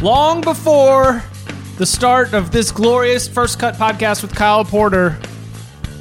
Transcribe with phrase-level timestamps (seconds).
[0.00, 1.24] Long before
[1.76, 5.18] the start of this glorious First Cut podcast with Kyle Porter,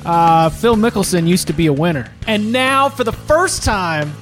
[0.06, 2.14] uh, Phil Mickelson used to be a winner.
[2.28, 4.14] And now, for the first time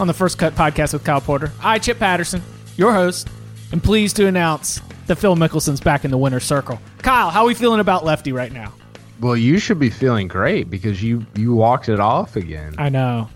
[0.00, 2.42] on the First Cut podcast with Kyle Porter, I, Chip Patterson,
[2.76, 3.28] your host,
[3.72, 6.80] am pleased to announce that Phil Mickelson's back in the winner's circle.
[6.98, 8.72] Kyle, how are we feeling about Lefty right now?
[9.20, 12.74] Well, you should be feeling great because you you walked it off again.
[12.78, 13.28] I know.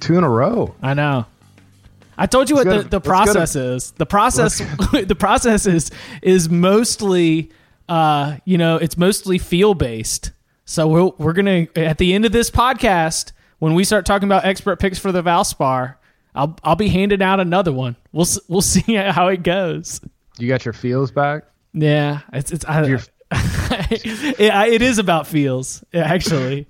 [0.00, 0.74] Two in a row.
[0.82, 1.24] I know.
[2.18, 3.90] I told you Let's what the, the process is.
[3.92, 4.58] The process
[4.92, 5.90] the process is
[6.22, 7.50] is mostly
[7.88, 10.32] uh, you know, it's mostly feel based.
[10.64, 14.44] So we're we're gonna at the end of this podcast, when we start talking about
[14.44, 15.94] expert picks for the Valspar,
[16.34, 17.96] I'll I'll be handing out another one.
[18.12, 20.00] We'll we'll see how it goes.
[20.38, 21.44] You got your feels back.
[21.72, 26.66] Yeah, it's it's I, Your- it, I- it is about feels actually.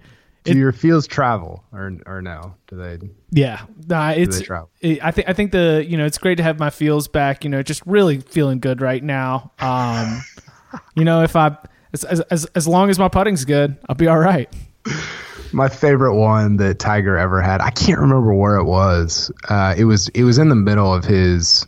[0.52, 2.54] Do your feels travel or or no?
[2.68, 2.98] Do they?
[3.30, 4.38] Yeah, nah, it's.
[4.38, 4.70] they travel?
[4.80, 7.45] it- I think I think the you know it's great to have my feels back.
[7.45, 9.52] You know, just really feeling good right now.
[9.59, 10.23] Um,
[10.95, 11.57] you know, if I
[11.93, 14.52] as, as as as long as my putting's good, I'll be all right.
[15.52, 17.60] My favorite one that Tiger ever had.
[17.60, 19.30] I can't remember where it was.
[19.48, 21.66] Uh, it was it was in the middle of his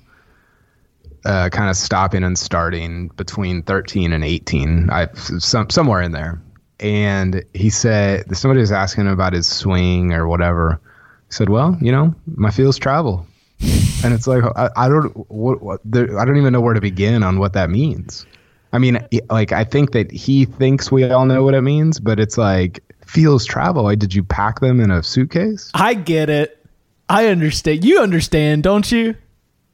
[1.24, 4.90] uh, kind of stopping and starting between 13 and 18.
[4.90, 6.40] I some somewhere in there.
[6.80, 10.80] And he said somebody was asking him about his swing or whatever.
[11.26, 13.26] He said, "Well, you know, my feels travel."
[14.04, 16.80] and it's like I, I don't what, what there, I don't even know where to
[16.80, 18.26] begin on what that means.
[18.72, 22.20] I mean, like I think that he thinks we all know what it means, but
[22.20, 23.84] it's like feels travel.
[23.84, 25.70] Like, did you pack them in a suitcase?
[25.74, 26.64] I get it.
[27.08, 27.84] I understand.
[27.84, 29.14] You understand, don't you?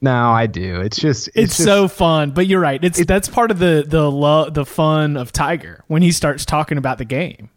[0.05, 0.83] No, I do.
[0.83, 2.83] It's just It's, it's, just, so fun, but you're right.
[2.85, 6.77] It's that's part of the the lo- the fun of Tiger when he starts talking
[6.77, 7.49] about the game.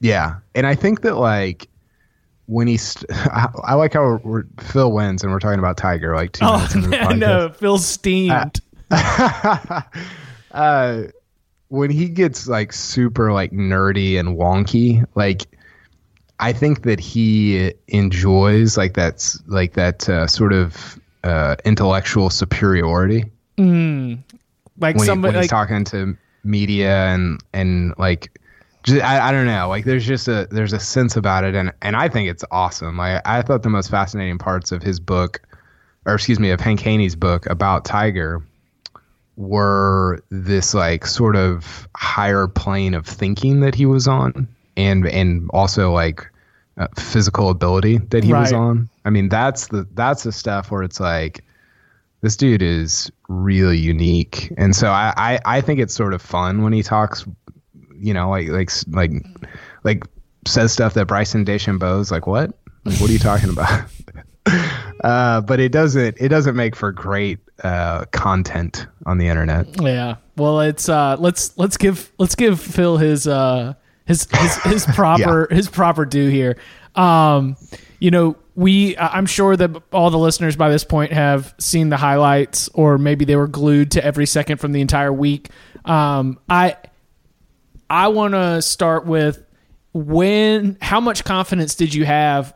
[0.00, 0.36] yeah.
[0.54, 1.68] And I think that like
[2.46, 6.30] when he's, I, I like how we're, Phil wins and we're talking about Tiger like
[6.30, 7.56] two Oh minutes into the I know, podcast.
[7.56, 8.60] feels steamed.
[10.52, 11.02] uh,
[11.68, 15.42] when he gets like super like nerdy and wonky, like
[16.38, 23.24] I think that he enjoys like that's like that uh, sort of uh, intellectual superiority.
[24.78, 28.38] Like when, he- somebody when he's talking to media and and like
[28.82, 31.54] just, I, I don't know like there's just a there's a sense about it.
[31.54, 33.00] And and I think it's awesome.
[33.00, 35.40] I I thought the most fascinating parts of his book
[36.06, 38.42] or excuse me of Hank Haney's book about Tiger
[39.36, 44.46] were this like sort of higher plane of thinking that he was on
[44.76, 46.30] and and also like
[46.76, 48.88] uh, physical ability that he was on.
[49.04, 51.44] I mean that's the that's the stuff where it's like
[52.20, 54.52] this dude is really unique.
[54.56, 57.26] And so I, I i think it's sort of fun when he talks
[57.98, 59.12] you know like like like
[59.84, 60.04] like
[60.46, 62.52] says stuff that bryson DeChambeau's like what?
[62.84, 63.84] Like, what are you talking about?
[65.02, 69.66] Uh but it doesn't it doesn't make for great uh content on the internet.
[69.80, 70.16] Yeah.
[70.36, 73.74] Well, it's uh let's let's give let's give Phil his uh
[74.06, 76.56] his his, his proper his proper due here.
[76.94, 77.56] Um
[77.98, 81.96] you know, we I'm sure that all the listeners by this point have seen the
[81.96, 85.48] highlights or maybe they were glued to every second from the entire week.
[85.84, 86.76] Um I
[87.88, 89.44] I want to start with
[89.92, 92.54] when how much confidence did you have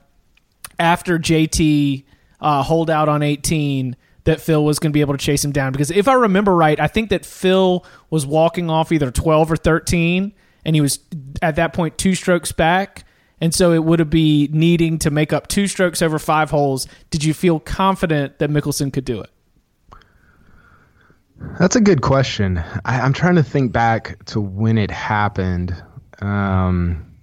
[0.79, 2.05] after JT
[2.41, 5.53] uh, hold out on 18 that Phil was going to be able to chase him
[5.53, 5.73] down.
[5.73, 9.57] Because if I remember right, I think that Phil was walking off either 12 or
[9.57, 10.33] 13,
[10.69, 10.99] and he was
[11.41, 13.07] at that point two strokes back.
[13.41, 16.87] And so it would have be needing to make up two strokes over five holes.
[17.09, 19.31] Did you feel confident that Mickelson could do it?
[21.59, 22.59] That's a good question.
[22.85, 25.75] I, I'm trying to think back to when it happened.
[26.21, 27.15] Um,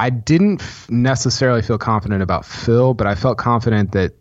[0.00, 4.12] I didn't f- necessarily feel confident about Phil, but I felt confident that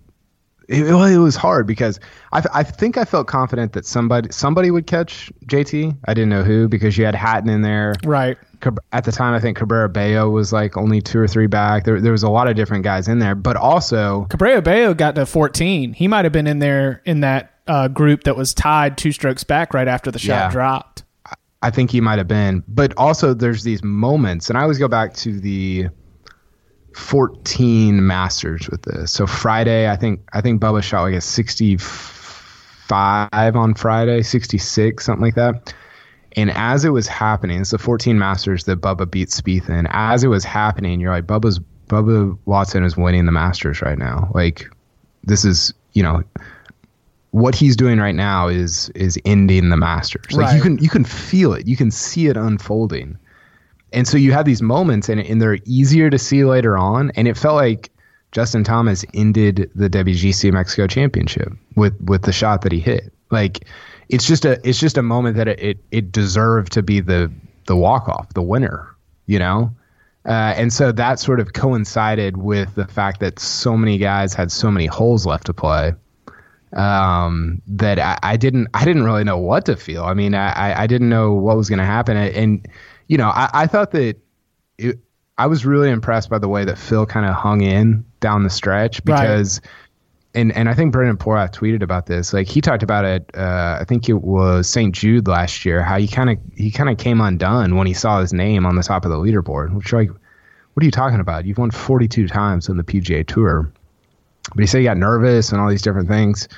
[0.67, 1.99] it, well, it was hard because
[2.33, 5.95] I, I think I felt confident that somebody somebody would catch JT.
[6.05, 7.93] I didn't know who because you had Hatton in there.
[8.03, 8.37] Right.
[8.93, 11.83] At the time, I think Cabrera Bello was like only two or three back.
[11.83, 15.13] There, there was a lot of different guys in there, but also Cabrera Bello got
[15.15, 15.93] to 14.
[15.93, 19.43] He might have been in there in that uh, group that was tied two strokes
[19.43, 20.51] back right after the shot Yeah.
[20.51, 21.03] dropped.
[21.61, 22.63] I think he might have been.
[22.67, 25.87] But also, there's these moments, and I always go back to the
[26.95, 29.11] 14 Masters with this.
[29.11, 35.21] So Friday, I think I think Bubba shot like a 65 on Friday, 66, something
[35.21, 35.73] like that.
[36.37, 39.87] And as it was happening, it's the 14 Masters that Bubba beat Spieth in.
[39.91, 44.31] As it was happening, you're like, Bubba's Bubba Watson is winning the Masters right now.
[44.33, 44.65] Like,
[45.23, 46.23] this is you know
[47.31, 50.31] what he's doing right now is is ending the Masters.
[50.31, 53.17] Like you can you can feel it, you can see it unfolding,
[53.95, 57.11] and so you have these moments, and and they're easier to see later on.
[57.15, 57.91] And it felt like
[58.31, 63.11] Justin Thomas ended the WGC Mexico Championship with with the shot that he hit.
[63.31, 63.65] Like
[64.09, 67.31] it's just a it's just a moment that it it, it deserved to be the
[67.65, 68.93] the walk off, the winner,
[69.25, 69.73] you know.
[70.25, 74.51] Uh, and so that sort of coincided with the fact that so many guys had
[74.51, 75.93] so many holes left to play
[76.73, 80.03] um, that I, I, didn't I didn't really know what to feel.
[80.03, 82.67] I mean, I, I didn't know what was going to happen, and
[83.07, 84.17] you know, I, I thought that
[84.77, 84.99] it,
[85.37, 88.49] I was really impressed by the way that Phil kind of hung in down the
[88.49, 89.61] stretch because.
[89.61, 89.71] Right.
[90.37, 92.33] And, and I think Brendan Porath tweeted about this.
[92.33, 93.31] Like he talked about it.
[93.33, 94.93] Uh, I think it was St.
[94.93, 95.81] Jude last year.
[95.81, 98.75] How he kind of he kind of came undone when he saw his name on
[98.75, 99.73] the top of the leaderboard.
[99.73, 101.45] Which like, what are you talking about?
[101.45, 103.71] You've won 42 times on the PGA Tour.
[104.53, 106.49] But he said he got nervous and all these different things.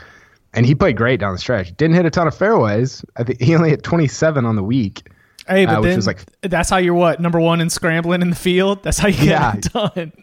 [0.54, 1.76] And he played great down the stretch.
[1.78, 3.06] Didn't hit a ton of fairways.
[3.16, 5.08] I think he only hit 27 on the week.
[5.48, 8.36] Hey, but uh, then like, that's how you're what number one in scrambling in the
[8.36, 8.84] field.
[8.84, 10.14] That's how you get yeah, it done.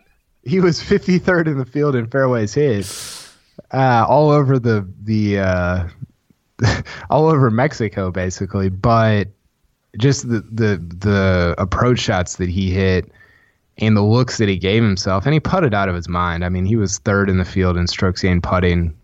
[0.43, 2.87] He was 53rd in the field in fairways hit,
[3.73, 5.89] uh, all over the the uh,
[7.11, 8.69] all over Mexico basically.
[8.69, 9.29] But
[9.99, 13.11] just the the the approach shots that he hit
[13.79, 16.45] and the looks that he gave himself, and he putted out of his mind.
[16.45, 18.95] I mean, he was third in the field in strokes gained putting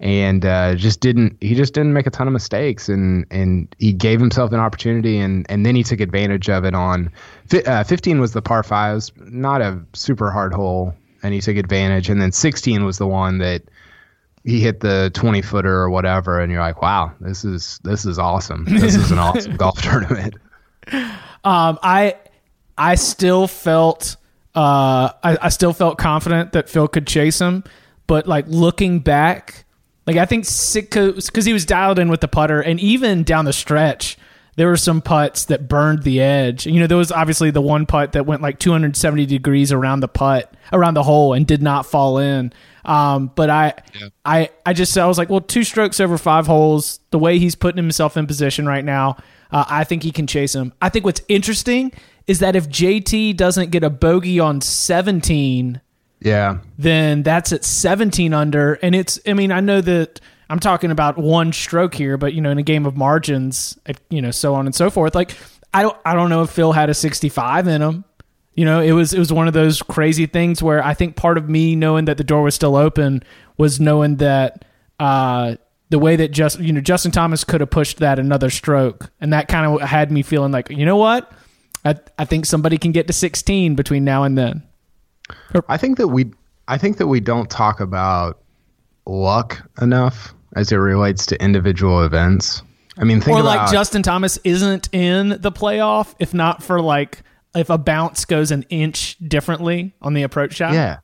[0.00, 3.92] and uh, just didn't he just didn't make a ton of mistakes and and he
[3.92, 7.12] gave himself an opportunity and and then he took advantage of it on
[7.66, 11.56] uh, 15 was the par 5 was not a super hard hole and he took
[11.56, 12.08] advantage.
[12.08, 13.62] And then 16 was the one that
[14.44, 18.18] he hit the 20 footer or whatever and you're like wow this is this is
[18.18, 18.64] awesome.
[18.64, 20.34] This is an awesome golf tournament.
[21.44, 22.16] Um i
[22.78, 24.16] i still felt
[24.54, 27.64] uh I, I still felt confident that phil could chase him
[28.06, 29.66] but like looking back
[30.06, 33.52] like I think because he was dialed in with the putter, and even down the
[33.52, 34.16] stretch,
[34.56, 36.66] there were some putts that burned the edge.
[36.66, 40.08] You know, there was obviously the one putt that went like 270 degrees around the
[40.08, 42.52] putt, around the hole, and did not fall in.
[42.84, 44.08] Um, but I, yeah.
[44.24, 47.00] I, I just I was like, well, two strokes over five holes.
[47.10, 49.16] The way he's putting himself in position right now,
[49.50, 50.72] uh, I think he can chase him.
[50.80, 51.92] I think what's interesting
[52.26, 55.80] is that if JT doesn't get a bogey on 17
[56.20, 56.58] yeah.
[56.78, 58.74] Then that's at 17 under.
[58.74, 62.40] And it's, I mean, I know that I'm talking about one stroke here, but, you
[62.40, 63.78] know, in a game of margins,
[64.08, 65.14] you know, so on and so forth.
[65.14, 65.36] Like,
[65.72, 68.04] I don't, I don't know if Phil had a 65 in him.
[68.54, 71.38] You know, it was, it was one of those crazy things where I think part
[71.38, 73.22] of me knowing that the door was still open
[73.56, 74.64] was knowing that,
[74.98, 75.56] uh,
[75.90, 79.32] the way that just you know Justin Thomas could have pushed that another stroke, and
[79.32, 81.30] that kind of had me feeling like you know what,
[81.84, 84.62] I I think somebody can get to 16 between now and then.
[85.68, 86.30] I think that we
[86.68, 88.40] I think that we don't talk about
[89.06, 92.62] luck enough as it relates to individual events.
[92.98, 96.80] I mean, think or about, like Justin Thomas isn't in the playoff if not for
[96.80, 97.22] like
[97.54, 100.74] if a bounce goes an inch differently on the approach shot.
[100.74, 100.98] Yeah,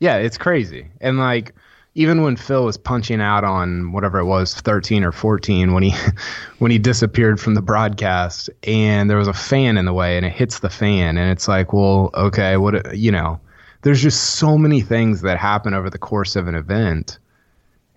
[0.00, 0.88] yeah, it's crazy.
[1.00, 1.54] And like
[1.94, 5.94] even when Phil was punching out on whatever it was, thirteen or fourteen, when he
[6.58, 10.26] when he disappeared from the broadcast, and there was a fan in the way, and
[10.26, 13.40] it hits the fan, and it's like, well, okay, what you know
[13.82, 17.18] there's just so many things that happen over the course of an event.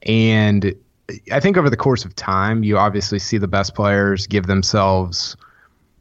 [0.03, 0.75] And
[1.31, 5.37] I think over the course of time, you obviously see the best players give themselves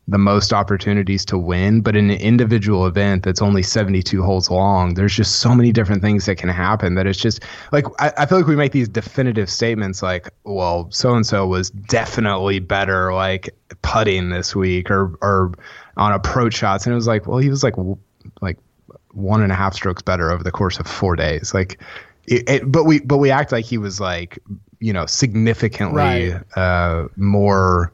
[0.06, 1.80] the most opportunities to win.
[1.80, 6.02] But in an individual event that's only 72 holes long, there's just so many different
[6.02, 8.88] things that can happen that it's just like, I, I feel like we make these
[8.88, 13.50] definitive statements like, well, so and so was definitely better, like
[13.82, 15.52] putting this week or, or
[15.96, 16.84] on approach shots.
[16.86, 17.74] And it was like, well, he was like,
[19.14, 21.54] one and a half strokes better over the course of four days.
[21.54, 21.80] Like,
[22.26, 24.38] it, it, but we but we act like he was like
[24.80, 26.56] you know significantly right.
[26.56, 27.92] uh, more.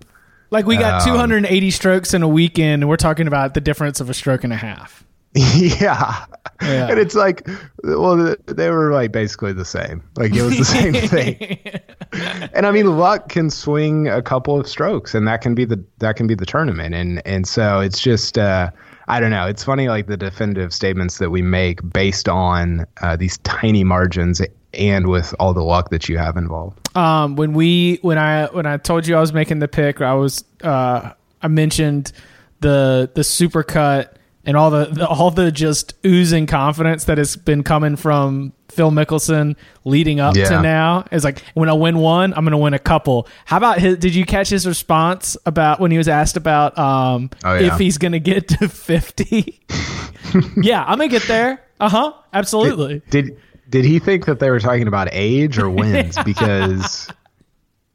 [0.50, 4.00] Like we got um, 280 strokes in a weekend, and we're talking about the difference
[4.00, 5.04] of a stroke and a half.
[5.34, 6.26] Yeah.
[6.60, 6.88] yeah.
[6.88, 7.48] And it's like,
[7.84, 10.02] well, they were like basically the same.
[10.16, 12.50] Like it was the same thing.
[12.52, 15.82] and I mean, luck can swing a couple of strokes, and that can be the
[15.98, 16.96] that can be the tournament.
[16.96, 18.70] And and so it's just, uh,
[19.10, 19.48] I don't know.
[19.48, 24.40] It's funny, like the definitive statements that we make based on uh, these tiny margins
[24.72, 26.96] and with all the luck that you have involved.
[26.96, 30.14] Um, when we when I when I told you I was making the pick, I
[30.14, 31.10] was uh,
[31.42, 32.12] I mentioned
[32.60, 37.36] the the super cut and all the, the, all the just oozing confidence that has
[37.36, 40.48] been coming from Phil Mickelson leading up yeah.
[40.48, 43.28] to now is like when I win one, I'm going to win a couple.
[43.44, 43.98] How about his?
[43.98, 47.72] Did you catch his response about when he was asked about um, oh, yeah.
[47.72, 49.60] if he's going to get to 50?
[50.62, 51.62] yeah, I'm going to get there.
[51.78, 52.12] Uh huh.
[52.32, 53.02] Absolutely.
[53.10, 53.36] Did, did
[53.70, 56.16] did he think that they were talking about age or wins?
[56.24, 57.08] Because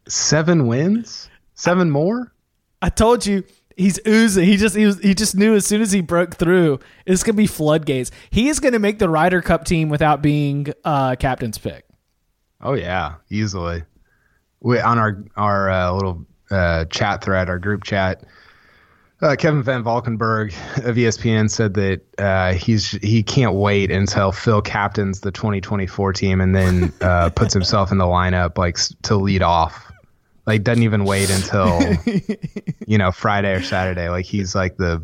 [0.08, 2.32] seven wins, seven more.
[2.82, 3.44] I told you
[3.77, 4.46] He's oozing.
[4.46, 7.36] He just he was he just knew as soon as he broke through, it's gonna
[7.36, 8.10] be floodgates.
[8.29, 11.86] He is gonna make the Ryder Cup team without being uh, captain's pick.
[12.62, 13.84] Oh yeah, easily.
[14.62, 18.24] we, on our our uh, little uh, chat thread, our group chat.
[19.22, 24.62] Uh, Kevin Van Valkenburg of ESPN said that uh, he's he can't wait until Phil
[24.62, 29.41] captains the 2024 team and then uh, puts himself in the lineup like to lead
[29.41, 29.91] off.
[30.46, 31.80] Like doesn't even wait until
[32.88, 34.10] you know Friday or Saturday.
[34.10, 35.02] Like he's like the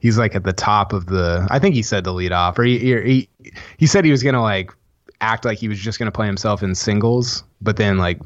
[0.00, 1.46] he's like at the top of the.
[1.50, 3.28] I think he said to lead off, or he he,
[3.76, 4.72] he said he was gonna like
[5.20, 8.18] act like he was just going to play himself in singles, but then like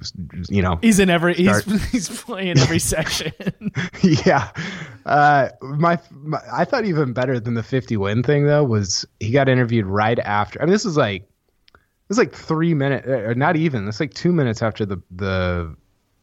[0.48, 1.64] you know he's in every start.
[1.64, 3.32] he's he's playing every section.
[4.02, 4.50] yeah,
[5.06, 9.30] uh, my, my, I thought even better than the fifty win thing though was he
[9.30, 10.60] got interviewed right after.
[10.60, 11.28] I mean, this is like
[12.08, 13.88] this is like three minutes, or not even.
[13.88, 15.74] It's like two minutes after the the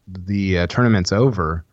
[0.08, 1.66] the uh, tournament's over,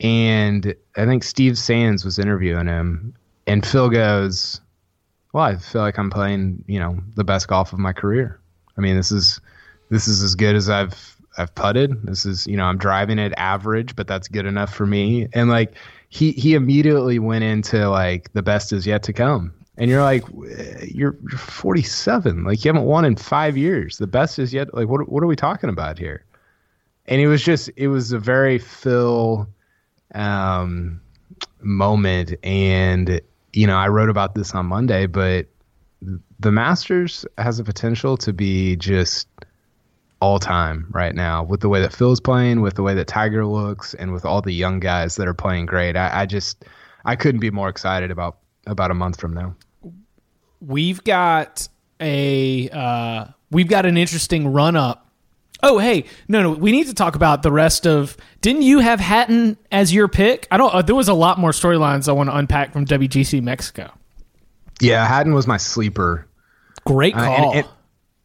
[0.00, 3.14] and I think Steve Sands was interviewing him,
[3.46, 4.60] and Phil goes
[5.34, 8.40] well, I feel like I'm playing, you know, the best golf of my career.
[8.78, 9.40] I mean, this is
[9.90, 12.06] this is as good as I've I've putted.
[12.06, 15.26] This is, you know, I'm driving it average, but that's good enough for me.
[15.32, 15.74] And like
[16.08, 19.52] he he immediately went into like the best is yet to come.
[19.76, 20.22] And you're like
[20.84, 22.44] you're, you're 47.
[22.44, 23.98] Like you haven't won in 5 years.
[23.98, 26.24] The best is yet like what what are we talking about here?
[27.06, 29.48] And it was just it was a very Phil
[30.14, 31.00] um
[31.60, 33.20] moment and
[33.52, 35.46] you know, I wrote about this on Monday, but
[36.40, 39.28] the Masters has a potential to be just
[40.20, 43.46] all time right now with the way that Phil's playing, with the way that Tiger
[43.46, 45.96] looks, and with all the young guys that are playing great.
[45.96, 46.64] I, I just
[47.04, 49.54] I couldn't be more excited about about a month from now.
[50.60, 51.68] We've got
[52.00, 55.03] a uh, we've got an interesting run up
[55.64, 58.16] Oh, hey, no, no, we need to talk about the rest of.
[58.40, 60.46] Didn't you have Hatton as your pick?
[60.50, 60.74] I don't.
[60.74, 63.90] Uh, there was a lot more storylines I want to unpack from WGC Mexico.
[64.80, 66.26] Yeah, Hatton was my sleeper.
[66.84, 67.22] Great call.
[67.22, 67.68] Uh, and, and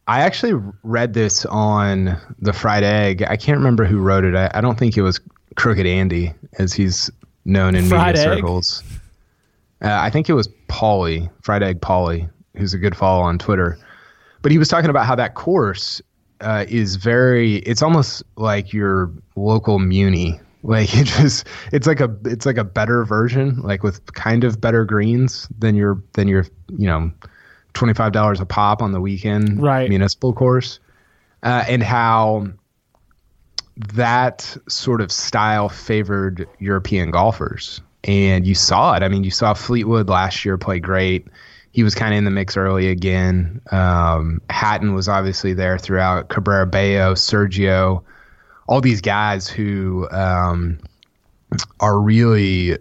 [0.06, 3.22] I actually read this on the Fried Egg.
[3.22, 4.34] I can't remember who wrote it.
[4.34, 5.20] I, I don't think it was
[5.56, 7.10] Crooked Andy, as he's
[7.44, 8.38] known in Fried media Egg.
[8.38, 8.82] circles.
[9.82, 13.78] Uh, I think it was Paulie, Fried Egg Paulie, who's a good follow on Twitter.
[14.42, 16.02] But he was talking about how that course
[16.40, 17.56] uh, is very.
[17.56, 20.40] It's almost like your local muni.
[20.62, 24.60] Like it just, it's like a, it's like a better version, like with kind of
[24.60, 27.10] better greens than your than your, you know,
[27.74, 29.88] twenty five dollars a pop on the weekend right.
[29.88, 30.80] municipal course,
[31.42, 32.46] uh, and how
[33.94, 37.80] that sort of style favored European golfers.
[38.04, 39.02] And you saw it.
[39.02, 41.26] I mean, you saw Fleetwood last year play great
[41.72, 43.60] he was kind of in the mix early again.
[43.70, 46.28] Um, Hatton was obviously there throughout.
[46.28, 48.02] Cabrera Bello, Sergio,
[48.66, 50.78] all these guys who um,
[51.78, 52.76] are really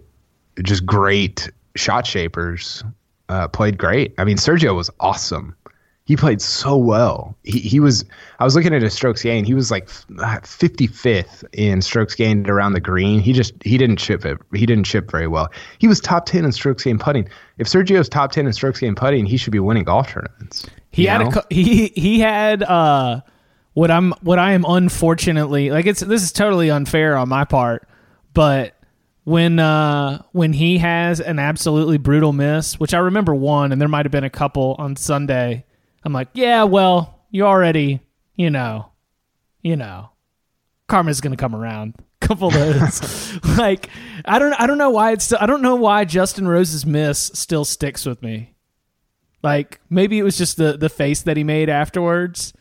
[0.63, 2.83] just great shot shapers
[3.29, 4.13] uh, played great.
[4.17, 5.55] I mean, Sergio was awesome
[6.09, 7.35] he played so well.
[7.43, 8.03] He he was.
[8.39, 9.45] I was looking at his strokes gained.
[9.45, 13.19] He was like 55th in strokes gained around the green.
[13.19, 14.39] He just he didn't chip it.
[14.55, 15.51] He didn't chip very well.
[15.77, 17.29] He was top 10 in strokes gained putting.
[17.59, 20.65] If Sergio's top 10 in strokes gained putting, he should be winning golf tournaments.
[20.89, 21.29] He had know?
[21.29, 23.21] a he he had uh
[23.73, 27.87] what I'm what I am unfortunately like it's this is totally unfair on my part,
[28.33, 28.73] but
[29.25, 33.87] when uh when he has an absolutely brutal miss, which I remember one, and there
[33.87, 35.65] might have been a couple on Sunday
[36.03, 37.99] I'm like, yeah, well, you already,
[38.35, 38.91] you know,
[39.61, 40.09] you know,
[40.87, 41.95] karma's gonna come around.
[42.19, 43.89] Couple of those, like,
[44.25, 47.31] I don't, I don't know why it's, still, I don't know why Justin Rose's miss
[47.33, 48.55] still sticks with me.
[49.41, 52.53] Like, maybe it was just the the face that he made afterwards,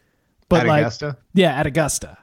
[0.49, 1.19] but at like, Augusta?
[1.35, 2.19] yeah, at Augusta.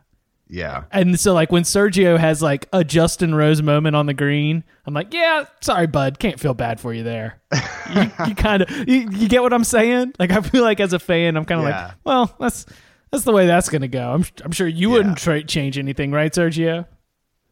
[0.47, 0.83] Yeah.
[0.91, 4.93] And so like when Sergio has like a Justin Rose moment on the green, I'm
[4.93, 7.41] like, yeah, sorry, bud, can't feel bad for you there.
[7.95, 10.13] you, you kind of you, you, get what I'm saying?
[10.19, 11.85] Like I feel like as a fan, I'm kind of yeah.
[11.85, 12.65] like, well, that's
[13.11, 14.11] that's the way that's gonna go.
[14.11, 14.97] I'm I'm sure you yeah.
[14.97, 16.85] wouldn't tra- change anything, right, Sergio?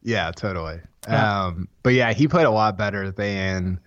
[0.02, 0.80] Yeah, totally.
[1.08, 1.46] Yeah.
[1.46, 3.80] Um, but yeah, he played a lot better than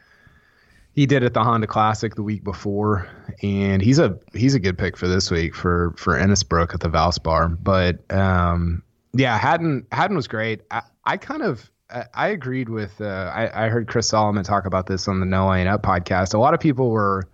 [0.93, 3.07] he did at the Honda Classic the week before,
[3.43, 6.89] and he's a he's a good pick for this week for for Innisbrook at the
[6.89, 7.57] Valspar.
[7.61, 8.83] But um,
[9.13, 10.61] yeah, Hatton Hatton was great.
[10.71, 11.69] I, I kind of
[12.13, 12.99] I agreed with.
[12.99, 16.33] Uh, I, I heard Chris Solomon talk about this on the No Laying Up podcast.
[16.33, 17.29] A lot of people were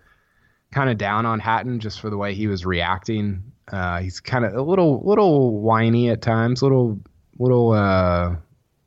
[0.72, 3.42] kind of down on Hatton just for the way he was reacting.
[3.70, 7.00] Uh, he's kind of a little little whiny at times, little
[7.38, 8.36] little uh,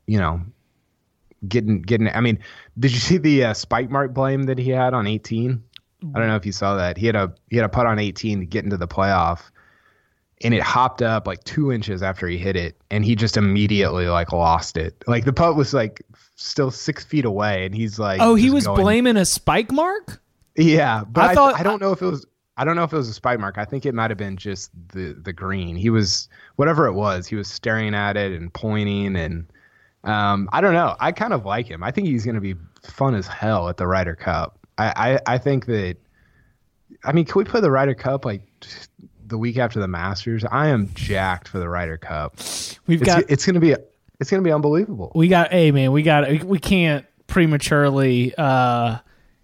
[0.05, 0.41] you know,
[1.47, 2.07] getting getting.
[2.07, 2.39] I mean,
[2.79, 5.63] did you see the uh, spike mark blame that he had on 18?
[6.13, 6.95] I don't know if you saw that.
[6.95, 9.49] He had a he had a putt on 18 to get into the playoff
[10.43, 14.07] and it hopped up like two inches after he hit it, and he just immediately
[14.07, 15.03] like lost it.
[15.07, 16.03] Like the putt was like
[16.35, 20.21] still six feet away, and he's like, "Oh, he was going, blaming a spike mark."
[20.55, 22.25] Yeah, but I, thought I, I don't know if it was.
[22.57, 23.57] I don't know if it was a spike mark.
[23.57, 25.75] I think it might have been just the the green.
[25.75, 27.27] He was whatever it was.
[27.27, 29.45] He was staring at it and pointing, and
[30.03, 30.95] um, I don't know.
[30.99, 31.83] I kind of like him.
[31.83, 34.59] I think he's going to be fun as hell at the Ryder Cup.
[34.77, 35.97] I, I I think that.
[37.03, 38.41] I mean, can we play the Ryder Cup like
[39.27, 40.43] the week after the Masters?
[40.49, 42.35] I am jacked for the Ryder Cup.
[42.87, 43.75] We've It's, got it's going to be
[44.19, 45.11] it's going to be unbelievable.
[45.15, 48.97] we got hey man, we got we can't prematurely uh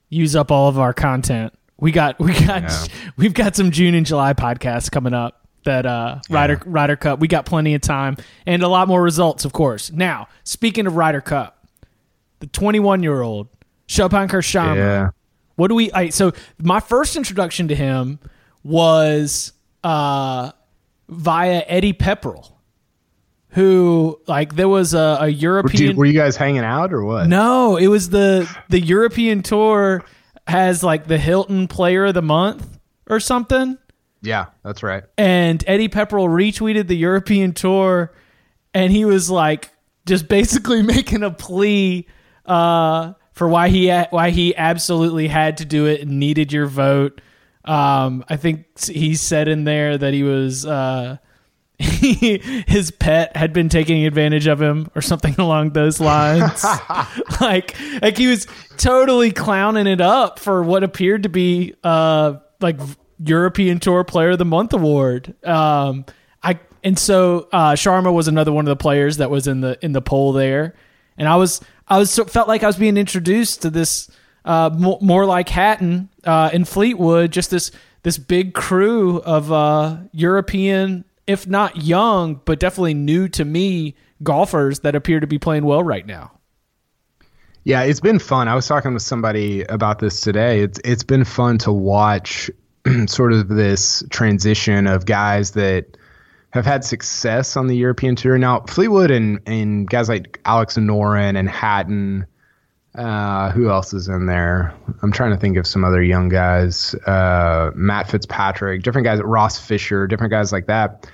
[0.10, 1.54] use up all of our content.
[1.80, 2.86] We got we got Yeah.
[3.18, 7.20] we've got some June and July podcasts coming up that uh Ryder Ryder Cup.
[7.20, 9.92] We got plenty of time and a lot more results, of course.
[9.92, 11.68] Now, speaking of Ryder Cup,
[12.40, 13.48] the 21 year old
[13.88, 14.76] Shubhankar Sharma.
[14.76, 15.10] Yeah.
[15.56, 15.92] What do we?
[15.92, 18.20] I, so my first introduction to him
[18.64, 19.53] was
[19.84, 20.52] uh,
[21.10, 22.52] via Eddie Pepperell,
[23.50, 25.96] who like there was a, a European.
[25.96, 27.28] were you guys hanging out or what?
[27.28, 30.04] no, it was the the European tour
[30.48, 33.78] has like the Hilton Player of the Month or something,
[34.22, 35.04] Yeah, that's right.
[35.18, 38.14] and Eddie Pepperell retweeted the European tour,
[38.74, 39.70] and he was like
[40.06, 42.08] just basically making a plea
[42.46, 47.22] uh, for why he why he absolutely had to do it and needed your vote.
[47.66, 51.18] Um, I think he said in there that he was uh,
[51.80, 56.64] his pet had been taking advantage of him or something along those lines.
[57.42, 62.80] like like he was totally clowning it up for what appeared to be uh like
[63.20, 65.34] European Tour Player of the Month award.
[65.46, 66.06] Um,
[66.42, 69.78] I and so uh, Sharma was another one of the players that was in the
[69.82, 70.76] in the poll there,
[71.18, 74.10] and I was I was felt like I was being introduced to this
[74.46, 77.72] uh, more, more like Hatton uh, in Fleetwood, just this
[78.04, 84.82] this big crew of uh, European, if not young, but definitely new to me golfers
[84.82, 86.32] that appear to be playing well right now.
[87.64, 88.50] Yeah, it's been fun.
[88.50, 90.62] I was talking with somebody about this today.
[90.62, 92.52] It's it's been fun to watch
[93.08, 95.98] sort of this transition of guys that
[96.50, 98.38] have had success on the European tour.
[98.38, 102.28] Now, Fleetwood and and guys like Alex Noren and Hatton.
[102.96, 104.74] Uh, who else is in there?
[105.02, 106.94] I'm trying to think of some other young guys.
[107.08, 109.20] Uh, Matt Fitzpatrick, different guys.
[109.24, 111.10] Ross Fisher, different guys like that.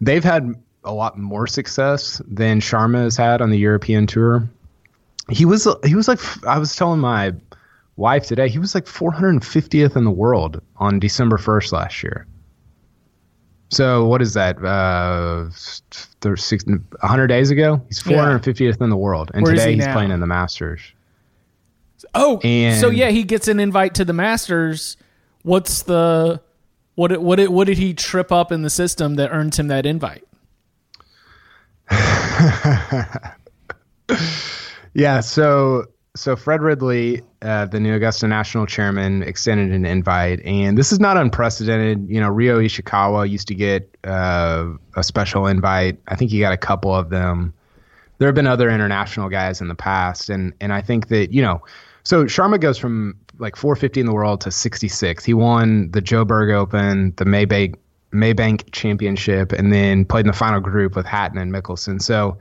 [0.00, 4.48] They've had a lot more success than Sharma has had on the European tour
[5.30, 7.32] he was he was like I was telling my
[7.96, 12.26] wife today he was like 450th in the world on December 1st last year.
[13.70, 14.58] So what is that?
[14.62, 15.48] Uh,
[16.20, 18.18] 100 days ago, he's Yeah.
[18.18, 19.94] 450th in the world, and Where today he he's now?
[19.94, 20.80] playing in the Masters.
[22.14, 24.96] Oh, And- so yeah, he gets an invite to the Masters.
[25.42, 26.40] What's the
[26.94, 27.20] what?
[27.20, 30.24] What what did he trip up in the system that earns him that invite?
[34.94, 40.76] Yeah, so so Fred Ridley, uh, the new Augusta National Chairman, extended an invite, and
[40.76, 42.06] this is not unprecedented.
[42.10, 45.98] You know, Ryo Ishikawa used to get uh, a special invite.
[46.08, 47.54] I think he got a couple of them.
[48.18, 51.40] There have been other international guys in the past, and and I think that you
[51.40, 51.62] know,
[52.04, 55.24] so Sharma goes from like 450 in the world to 66.
[55.24, 57.76] He won the Joburg Open, the Maybank
[58.12, 62.02] Maybank Championship, and then played in the final group with Hatton and Mickelson.
[62.02, 62.38] So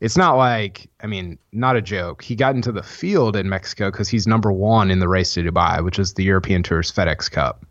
[0.00, 2.22] it's not like I mean, not a joke.
[2.22, 5.42] He got into the field in Mexico because he's number one in the race to
[5.42, 7.64] Dubai, which is the European Tour's FedEx Cup.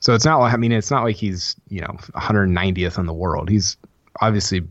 [0.00, 3.14] So it's not like I mean, it's not like he's you know 190th in the
[3.14, 3.48] world.
[3.48, 3.76] He's
[4.20, 4.62] obviously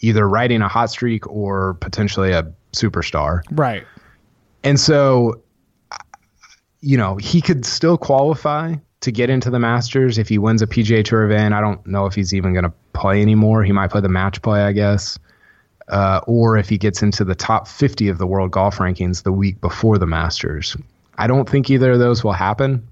[0.00, 3.42] either riding a hot streak or potentially a superstar.
[3.50, 3.84] Right.
[4.64, 5.42] And so,
[6.80, 10.66] you know, he could still qualify to get into the Masters if he wins a
[10.66, 11.52] PGA Tour event.
[11.52, 13.62] I don't know if he's even going to play anymore.
[13.62, 15.18] He might play the match play, I guess.
[15.88, 19.32] Uh, or if he gets into the top 50 of the world golf rankings the
[19.32, 20.74] week before the Masters.
[21.18, 22.88] I don't think either of those will happen.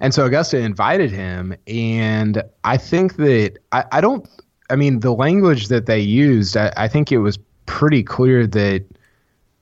[0.00, 4.26] And so Augusta invited him, and I think that I, I don't.
[4.70, 8.84] I mean, the language that they used, I, I think it was pretty clear that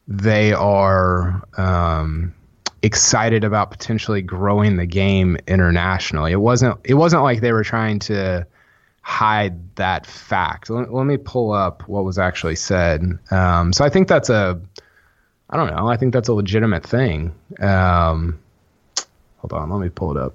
[0.08, 2.34] they are um,
[2.82, 6.32] excited about potentially growing the game internationally.
[6.32, 6.78] It wasn't.
[6.82, 8.46] It wasn't like they were trying to
[9.02, 10.70] hide that fact.
[10.70, 13.18] Let, let me pull up what was actually said.
[13.30, 14.60] Um, so I think that's a.
[15.50, 15.88] I don't know.
[15.88, 17.34] I think that's a legitimate thing.
[17.60, 18.38] Um,
[19.38, 19.70] hold on.
[19.70, 20.34] Let me pull it up.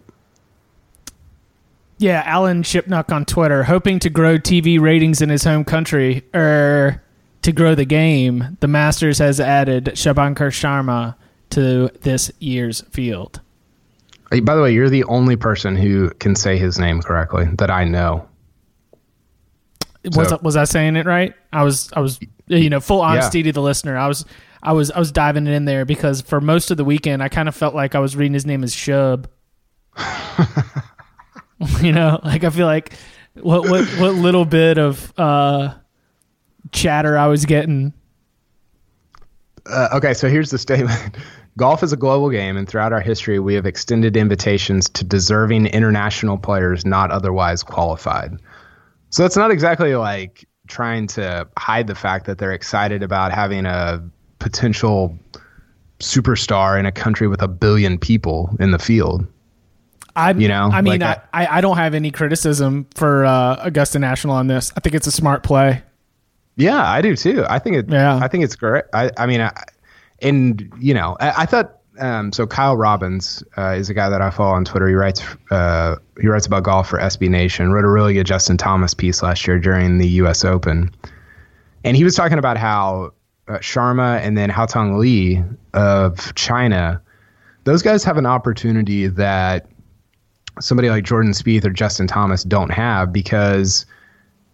[2.00, 7.02] Yeah, Alan Shipnuck on Twitter, hoping to grow TV ratings in his home country, er,
[7.44, 8.58] to grow the game.
[8.60, 11.16] The Masters has added Shubhankar Sharma
[11.52, 13.40] to this year's field.
[14.44, 17.84] By the way, you're the only person who can say his name correctly that I
[17.84, 18.28] know.
[20.16, 21.34] Was So- was I saying it right?
[21.54, 23.96] I was I was you know full honesty to the listener.
[23.96, 24.26] I was
[24.62, 27.48] I was I was diving in there because for most of the weekend I kind
[27.48, 29.26] of felt like I was reading his name as Shub.
[31.82, 32.94] you know, like I feel like
[33.36, 35.74] what what what little bit of uh,
[36.74, 37.94] chatter I was getting.
[39.66, 41.18] Uh, okay, so here's the statement.
[41.58, 45.68] Golf is a global game, and throughout our history, we have extended invitations to deserving
[45.68, 48.38] international players not otherwise qualified.
[49.12, 53.68] So it's not exactly like trying to hide the fact that they're excited about having
[53.68, 54.04] a
[54.40, 55.16] potential
[56.00, 59.26] superstar in a country with a billion people in the field.
[60.16, 63.58] I, You know, I mean, like I, I, I don't have any criticism for uh,
[63.62, 64.72] Augusta National on this.
[64.76, 65.84] I think it's a smart play.
[66.56, 67.46] Yeah, I do too.
[67.50, 67.90] I think it.
[67.90, 68.20] Yeah.
[68.22, 68.86] I think it's great.
[68.94, 69.52] I, I mean, I,
[70.22, 71.80] and you know, I, I thought.
[72.00, 74.88] Um, so Kyle Robbins uh, is a guy that I follow on Twitter.
[74.88, 75.22] He writes.
[75.52, 77.72] Uh, he writes about golf for SB Nation.
[77.72, 80.44] Wrote a really good Justin Thomas piece last year during the U.S.
[80.44, 80.90] Open,
[81.84, 83.12] and he was talking about how
[83.48, 87.02] uh, Sharma and then Haotong Li of China,
[87.66, 89.68] those guys have an opportunity that
[90.60, 93.86] somebody like Jordan Spieth or Justin Thomas don't have because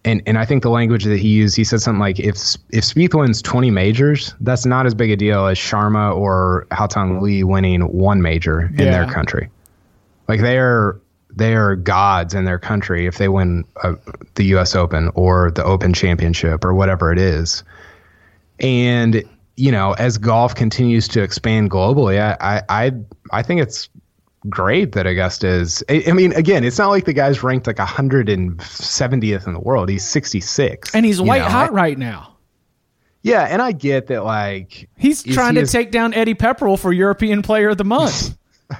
[0.09, 2.35] and and I think the language that he used, he said something like if
[2.71, 7.21] if Spieth wins 20 majors, that's not as big a deal as Sharma or Haotong
[7.21, 8.91] Li winning one major in Yeah.
[8.91, 9.49] their country.
[10.27, 10.99] Like they are
[11.35, 13.93] they are gods in their country if they win uh,
[14.35, 14.75] the U.S.
[14.75, 17.63] Open or the Open Championship or whatever it is.
[18.59, 19.23] And
[19.55, 22.91] you know, as golf continues to expand globally, I I I,
[23.31, 23.89] I think it's
[24.47, 25.83] great that Augusta is.
[25.89, 29.89] I, I mean, again, it's not like the guy's ranked like 170th in the world.
[29.89, 31.49] He's 66, And he's white know?
[31.49, 32.37] hot right now.
[33.21, 34.23] Yeah, and I get that.
[34.23, 37.83] Like He's trying he to as- take down Eddie Pepperell for European Player of the
[37.85, 38.37] Month.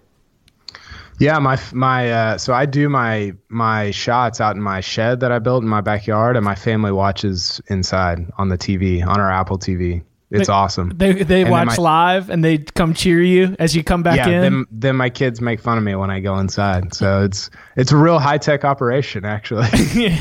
[1.18, 5.32] Yeah, my my uh, so I do my my shots out in my shed that
[5.32, 9.30] I built in my backyard, and my family watches inside on the TV on our
[9.30, 10.02] Apple TV.
[10.40, 10.92] It's awesome.
[10.94, 14.18] They they then watch my- live and they come cheer you as you come back
[14.18, 14.40] yeah, in.
[14.40, 16.94] then then my kids make fun of me when I go inside.
[16.94, 19.68] So it's it's a real high tech operation, actually.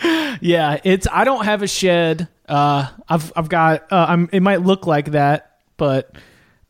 [0.40, 2.28] Yeah, it's I don't have a shed.
[2.48, 6.14] Uh, I've I've got uh, I'm it might look like that, but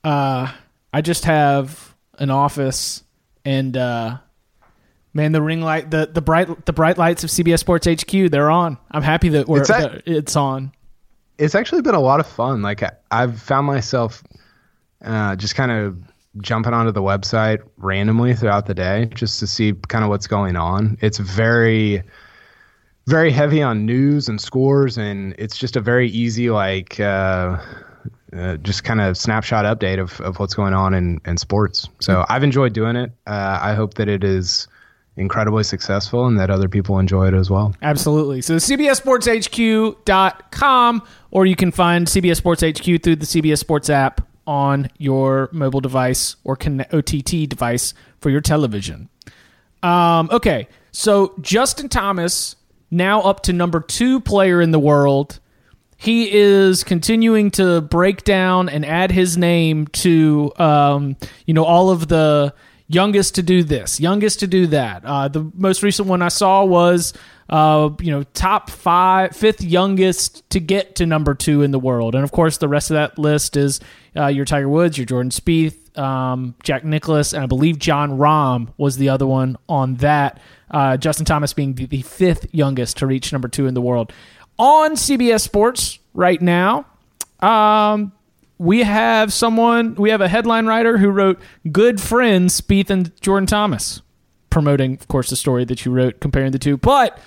[0.05, 0.51] uh,
[0.93, 3.03] I just have an office
[3.45, 4.19] and uh,
[5.13, 8.51] man, the ring light, the the bright the bright lights of CBS Sports HQ, they're
[8.51, 8.79] on.
[8.91, 10.73] I'm happy that we're It's that it's on.
[11.39, 12.63] It's actually been a lot of fun.
[12.63, 14.23] Like I, I've found myself
[15.03, 15.97] uh, just kind of
[16.41, 20.57] jumping onto the website randomly throughout the day just to see kind of what's going
[20.57, 20.99] on.
[21.01, 22.03] It's very,
[23.07, 26.99] very heavy on news and scores, and it's just a very easy like.
[27.01, 27.59] Uh,
[28.37, 31.89] uh, just kind of snapshot update of, of what's going on in, in sports.
[31.99, 33.11] So I've enjoyed doing it.
[33.27, 34.69] Uh, I hope that it is
[35.19, 37.75] incredibly successful and that other people enjoy it as well.
[37.83, 38.41] Absolutely.
[38.41, 44.89] So CBSSportsHQ.com, or you can find CBS Sports HQ through the CBS Sports app on
[44.97, 49.11] your mobile device or OTT device for your television.
[49.83, 52.57] Um, okay, so Justin Thomas
[52.91, 55.41] now up to number two player in the world.
[55.99, 61.91] He is continuing to break down and add his name to, um, you know, all
[61.91, 62.55] of the
[62.89, 65.05] youngest to do this, youngest to do that.
[65.05, 67.13] Uh, the most recent one I saw was,
[67.49, 72.15] uh, you know, top five, fifth youngest to get to number two in the world,
[72.15, 73.81] and of course the rest of that list is
[74.17, 78.73] uh, your Tiger Woods, your Jordan Spieth, um, Jack Nicklaus, and I believe Jon Rahm
[78.77, 80.41] was the other one on that.
[80.71, 84.13] Uh, Justin Thomas being the, the fifth youngest to reach number two in the world
[84.59, 86.87] on CBS Sports right now.
[87.41, 88.13] Um,
[88.59, 91.41] we have someone, we have a headline writer who wrote
[91.71, 94.03] "Good Friends" Spieth and Jordan Thomas,
[94.51, 96.77] promoting, of course, the story that you wrote comparing the two.
[96.77, 97.19] But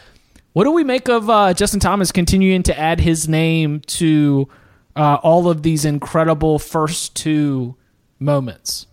[0.54, 4.50] what do we make of uh, Justin Thomas continuing to add his name to
[4.96, 7.76] uh, all of these incredible first two
[8.20, 8.88] moments?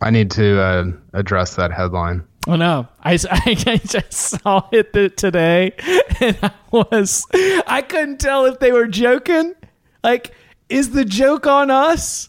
[0.00, 2.24] I need to uh, address that headline.
[2.48, 2.88] Oh no!
[3.02, 5.72] I, I, I just saw it th- today,
[6.20, 9.54] and I was I couldn't tell if they were joking.
[10.02, 10.32] Like,
[10.68, 12.28] is the joke on us?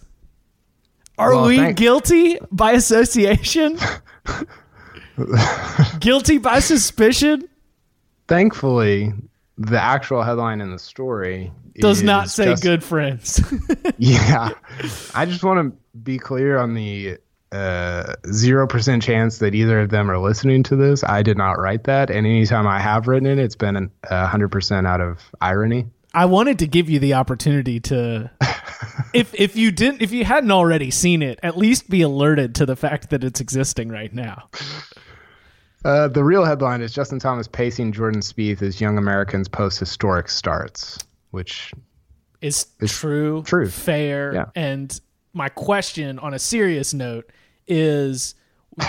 [1.18, 3.78] Are Well, we thank- guilty by association?
[6.00, 7.44] guilty by suspicion?
[8.28, 9.14] Thankfully,
[9.58, 13.42] the actual headline in the story Does not say just- good friends.
[14.00, 14.50] Yeah,
[15.14, 17.18] I just want to be clear on the
[17.52, 21.04] uh, zero percent chance that either of them are listening to this.
[21.04, 24.50] I did not write that, and anytime I have written it, it's been a hundred
[24.50, 25.86] percent out of irony.
[26.14, 28.30] I wanted to give you the opportunity to
[29.14, 32.66] if if you didn't if you hadn't already seen it, at least be alerted to
[32.66, 34.50] the fact that it's existing right now.
[35.86, 40.30] Uh, the real headline is Justin Thomas pacing Jordan Spieth as young Americans post historic
[40.30, 40.98] starts,
[41.32, 41.74] which
[42.42, 43.68] is true, true.
[43.68, 44.46] fair, Yeah.
[44.56, 45.00] and
[45.34, 47.30] my question on a serious note
[47.68, 48.36] is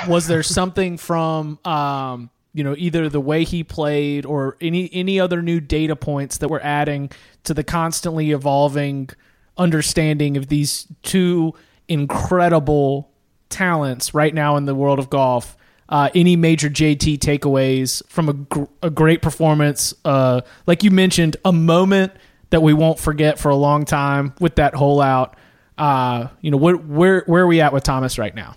[0.08, 5.20] was there something from um you know either the way he played or any any
[5.20, 7.10] other new data points that we're adding
[7.42, 9.10] to the constantly evolving
[9.58, 11.52] understanding of these two
[11.88, 13.10] incredible
[13.50, 15.56] talents right now in the world of golf.
[15.86, 21.36] Uh, any major JT takeaways from a, gr- a great performance uh, like you mentioned
[21.44, 22.10] a moment
[22.48, 25.36] that we won't forget for a long time with that hole out.
[25.76, 28.54] Uh, you know where where where are we at with Thomas right now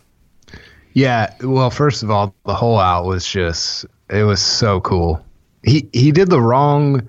[0.97, 5.23] Yeah, well, first of all, the hole out was just it was so cool.
[5.61, 7.07] He he did the wrong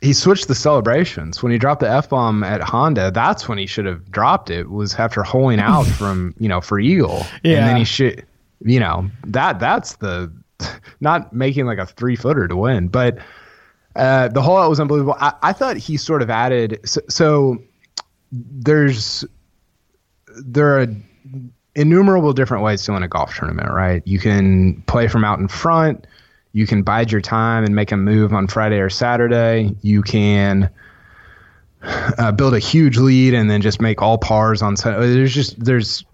[0.00, 1.42] he switched the celebrations.
[1.42, 4.70] When he dropped the F bomb at Honda, that's when he should have dropped it,
[4.70, 7.26] was after holing out from, you know, for Eagle.
[7.42, 7.58] Yeah.
[7.58, 8.24] And then he should
[8.60, 10.32] you know, that that's the
[11.00, 12.86] not making like a three footer to win.
[12.86, 13.18] But
[13.96, 15.16] uh, the hole out was unbelievable.
[15.18, 17.58] I, I thought he sort of added so, so
[18.30, 19.24] there's
[20.44, 20.86] there are
[21.74, 24.02] innumerable different ways to win a golf tournament, right?
[24.04, 26.06] You can play from out in front.
[26.52, 29.74] You can bide your time and make a move on Friday or Saturday.
[29.82, 30.70] You can
[31.82, 35.12] uh, build a huge lead and then just make all pars on Sunday.
[35.12, 36.04] There's just there's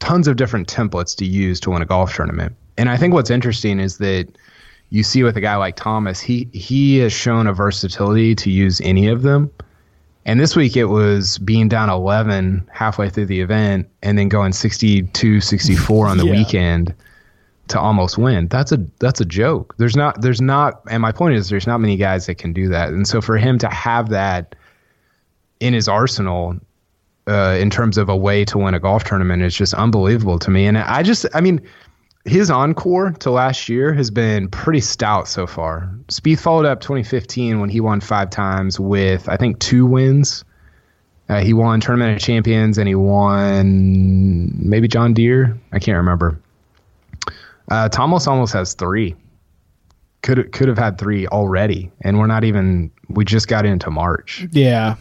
[0.00, 2.54] tons of different templates to use to win a golf tournament.
[2.76, 4.28] And I think what's interesting is that
[4.90, 8.80] you see with a guy like Thomas, he he has shown a versatility to use
[8.82, 9.50] any of them.
[10.28, 14.52] And this week it was being down 11 halfway through the event and then going
[14.52, 16.32] 62 64 on the Yeah.
[16.32, 16.94] weekend
[17.68, 18.46] to almost win.
[18.48, 19.74] That's a that's a joke.
[19.78, 22.68] There's not there's not and my point is there's not many guys that can do
[22.68, 22.90] that.
[22.90, 24.54] And so for him to have that
[25.60, 26.56] in his arsenal
[27.26, 30.50] uh, in terms of a way to win a golf tournament is just unbelievable to
[30.50, 30.66] me.
[30.66, 31.58] And I just I mean
[32.24, 35.90] his encore to last year has been pretty stout so far.
[36.08, 40.44] Spieth followed up 2015 when he won five times with I think two wins.
[41.28, 45.58] Uh, he won Tournament of Champions and he won maybe John Deere.
[45.72, 46.40] I can't remember.
[47.70, 49.14] Uh, Thomas almost has three.
[50.22, 52.90] Could could have had three already, and we're not even.
[53.08, 54.46] We just got into March.
[54.50, 54.96] yeah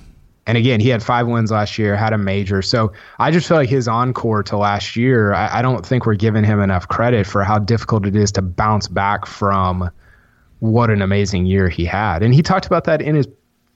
[0.48, 2.62] And again, he had five wins last year, had a major.
[2.62, 6.16] So I just feel like his encore to last year, I, I don't think we're
[6.16, 9.92] giving him enough credit for how difficult it is to bounce back from
[10.60, 12.24] what an amazing year he had.
[12.24, 13.28] And he talked about that in his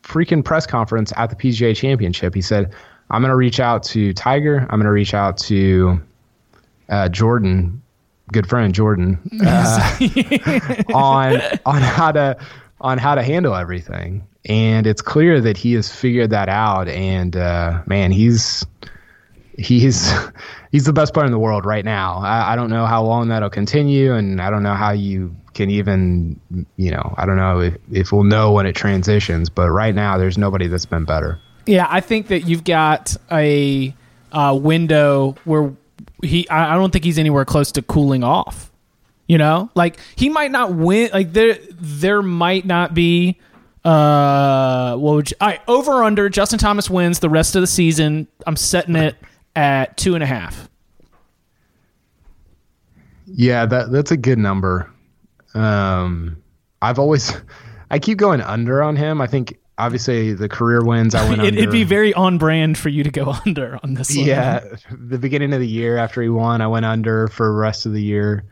[0.03, 2.33] freaking press conference at the PGA Championship.
[2.33, 2.73] He said,
[3.09, 4.61] I'm going to reach out to Tiger.
[4.61, 6.01] I'm going to reach out to
[6.87, 7.81] uh, Jordan,
[8.31, 9.97] good friend Jordan, uh,
[10.93, 12.37] on on how to
[12.79, 14.25] on how to handle everything.
[14.45, 16.87] And it's clear that he has figured that out.
[16.87, 18.65] And uh, man, he's
[19.57, 20.11] he's
[20.71, 22.17] he's the best player in the world right now.
[22.19, 25.69] I, I don't know how long that'll continue, and I don't know how you can
[25.69, 26.39] even
[26.77, 29.49] you know I don't know if, if we'll know when it transitions.
[29.49, 31.39] But right now, there's nobody that's been better.
[31.65, 33.93] Yeah, I think that you've got a
[34.31, 35.73] uh, window where
[36.21, 36.49] he.
[36.49, 38.71] I I don't think he's anywhere close to cooling off.
[39.27, 41.09] You know, like he might not win.
[41.13, 43.37] Like there, there might not be.
[43.83, 45.37] Uh, what would you?
[45.41, 46.29] All right, over under.
[46.29, 48.27] Justin Thomas wins the rest of the season.
[48.45, 49.15] I'm setting it
[49.55, 50.69] at two and a half.
[53.25, 54.89] Yeah, that that's a good number.
[55.53, 56.41] Um,
[56.81, 57.33] I've always,
[57.89, 59.21] I keep going under on him.
[59.21, 61.15] I think obviously the career wins.
[61.15, 61.59] I went It, under.
[61.59, 64.15] it'd be very on brand for you to go under on this.
[64.15, 64.25] one.
[64.25, 67.85] yeah, the beginning of the year after he won, I went under for the rest
[67.85, 68.43] of the year.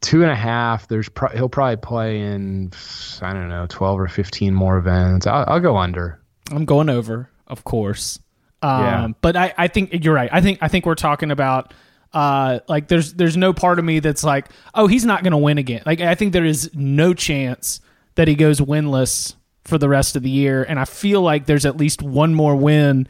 [0.00, 0.88] Two and a half.
[0.88, 2.72] There's pro- he'll probably play in
[3.20, 5.26] I don't know twelve or fifteen more events.
[5.26, 6.20] I'll, I'll go under.
[6.50, 8.18] I'm going over, of course.
[8.62, 9.08] Um, Yeah.
[9.20, 10.30] But I, I think you're right.
[10.32, 11.74] I think I think we're talking about
[12.12, 15.38] uh, like there's there's no part of me that's like, oh, he's not going to
[15.38, 15.82] win again.
[15.86, 17.80] Like I think there is no chance
[18.16, 19.34] that he goes winless
[19.64, 22.56] for the rest of the year, and I feel like there's at least one more
[22.56, 23.06] win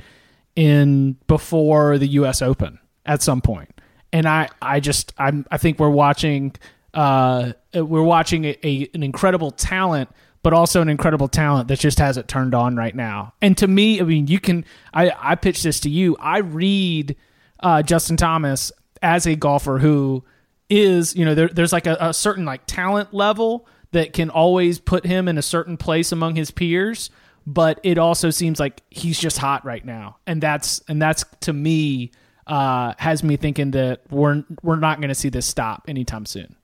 [0.56, 2.42] in before the U.S.
[2.42, 3.80] Open at some point.
[4.12, 6.54] And I I just I'm I think we're watching
[6.94, 10.08] uh we're watching a, a an incredible talent
[10.42, 13.34] but also an incredible talent that just hasn't turned on right now.
[13.42, 16.16] And to me, I mean, you can I I pitch this to you.
[16.18, 17.16] I read
[17.62, 18.72] uh, Justin Thomas
[19.02, 20.24] as a golfer who
[20.68, 24.78] is you know there, there's like a, a certain like talent level that can always
[24.78, 27.10] put him in a certain place among his peers
[27.46, 31.52] but it also seems like he's just hot right now and that's and that's to
[31.52, 32.12] me
[32.46, 36.54] uh, has me thinking that we're we're not going to see this stop anytime soon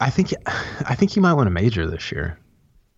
[0.00, 2.38] I think I think he might win a major this year.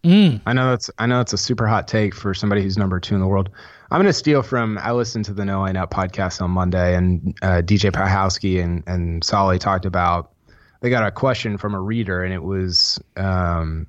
[0.05, 0.41] Mm.
[0.47, 3.15] I know that's I know it's a super hot take for somebody who's number two
[3.15, 3.51] in the world.
[3.91, 4.79] I'm going to steal from.
[4.79, 8.83] I listened to the No Laying Up podcast on Monday, and uh, DJ Piehowski and
[8.87, 10.33] and Soly talked about.
[10.81, 13.87] They got a question from a reader, and it was um,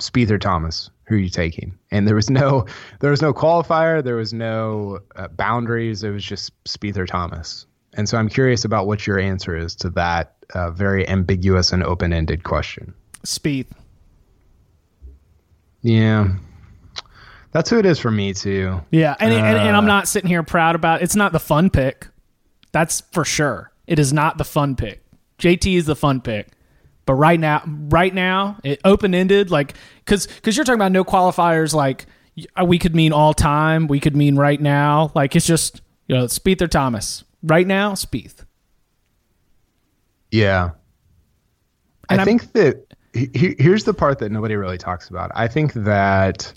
[0.00, 0.90] Spieth or Thomas.
[1.06, 1.78] Who are you taking?
[1.90, 2.66] And there was no
[3.00, 4.02] there was no qualifier.
[4.02, 6.02] There was no uh, boundaries.
[6.02, 7.66] It was just Spieth or Thomas.
[7.96, 11.82] And so I'm curious about what your answer is to that uh, very ambiguous and
[11.82, 12.92] open ended question.
[13.24, 13.68] Spieth.
[15.82, 16.28] Yeah.
[17.52, 18.80] That's who it is for me too.
[18.90, 19.86] Yeah, and, and and I'm Uh.
[19.86, 21.02] not sitting here proud about.
[21.02, 22.08] It's not the fun pick.
[22.72, 23.70] That's for sure.
[23.86, 25.02] It is not the fun pick.
[25.38, 26.48] JT is the fun pick.
[27.06, 31.04] But right now, right now, it open ended like because because you're talking about no
[31.04, 31.74] qualifiers.
[31.74, 32.06] Like
[32.64, 33.86] we could mean all time.
[33.86, 35.12] We could mean right now.
[35.14, 37.22] Like it's just you know Spieth or Thomas.
[37.44, 38.44] Right now, Spieth.
[40.30, 40.70] Yeah.
[42.08, 45.30] And I I'm- think that he- he- here's the part that nobody really talks about.
[45.34, 46.52] I think that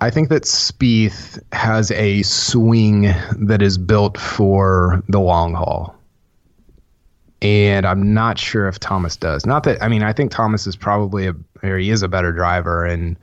[0.00, 3.02] I think that Spieth has a swing
[3.38, 5.94] that is built for the long haul.
[7.40, 9.46] And I'm not sure if Thomas does.
[9.46, 12.32] Not that I mean, I think Thomas is probably a or he is a better
[12.32, 13.16] driver and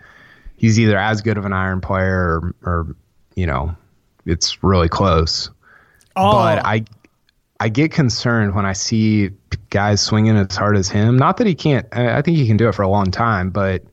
[0.55, 2.95] he's either as good of an iron player or, or
[3.35, 3.75] you know,
[4.29, 5.49] it's really close
[6.19, 6.83] Oh, but I
[7.59, 9.29] I get concerned when I see
[9.69, 11.17] guys swinging as hard as him.
[11.17, 11.87] Not that he can't.
[11.91, 13.83] I I think he can do it for a long time, but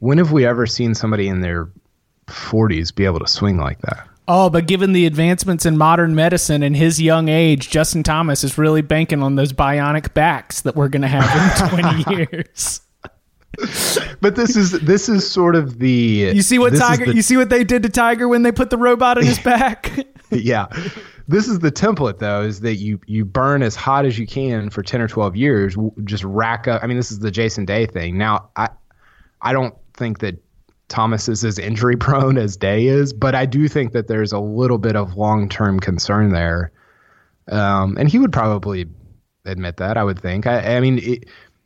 [0.00, 1.68] when have we ever seen somebody in their
[2.26, 4.08] 40s be able to swing like that?
[4.28, 8.56] oh, but given the advancements in modern medicine and his young age, Justin Thomas is
[8.56, 12.80] really banking on those bionic backs that we're going to have in 20 years.
[14.20, 15.88] But this is this is sort of the
[16.34, 17.06] You see what Tiger?
[17.06, 19.38] the- you see what they did to Tiger when they put the robot in his
[19.44, 19.92] back?
[20.30, 20.66] yeah.
[21.28, 24.70] This is the template though is that you you burn as hot as you can
[24.70, 27.86] for 10 or 12 years just rack up I mean this is the Jason Day
[27.86, 28.16] thing.
[28.18, 28.68] Now I
[29.40, 30.42] I don't think that
[30.88, 34.38] Thomas is as injury prone as Day is, but I do think that there's a
[34.40, 36.70] little bit of long-term concern there.
[37.50, 38.86] Um, and he would probably
[39.44, 40.46] admit that, I would think.
[40.46, 41.24] I, I mean, it,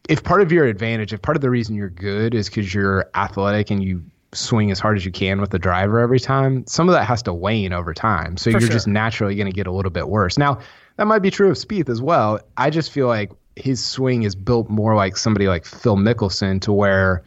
[0.08, 3.08] if part of your advantage, if part of the reason you're good is because you're
[3.14, 6.88] athletic and you swing as hard as you can with the driver every time, some
[6.88, 8.36] of that has to wane over time.
[8.36, 8.70] So For you're sure.
[8.70, 10.36] just naturally going to get a little bit worse.
[10.38, 10.58] Now,
[10.96, 12.40] that might be true of Spieth as well.
[12.56, 16.72] I just feel like his swing is built more like somebody like Phil Mickelson to
[16.72, 17.22] where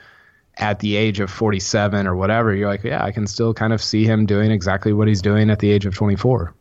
[0.58, 3.82] at the age of 47 or whatever, you're like, yeah, I can still kind of
[3.82, 6.54] see him doing exactly what he's doing at the age of 24.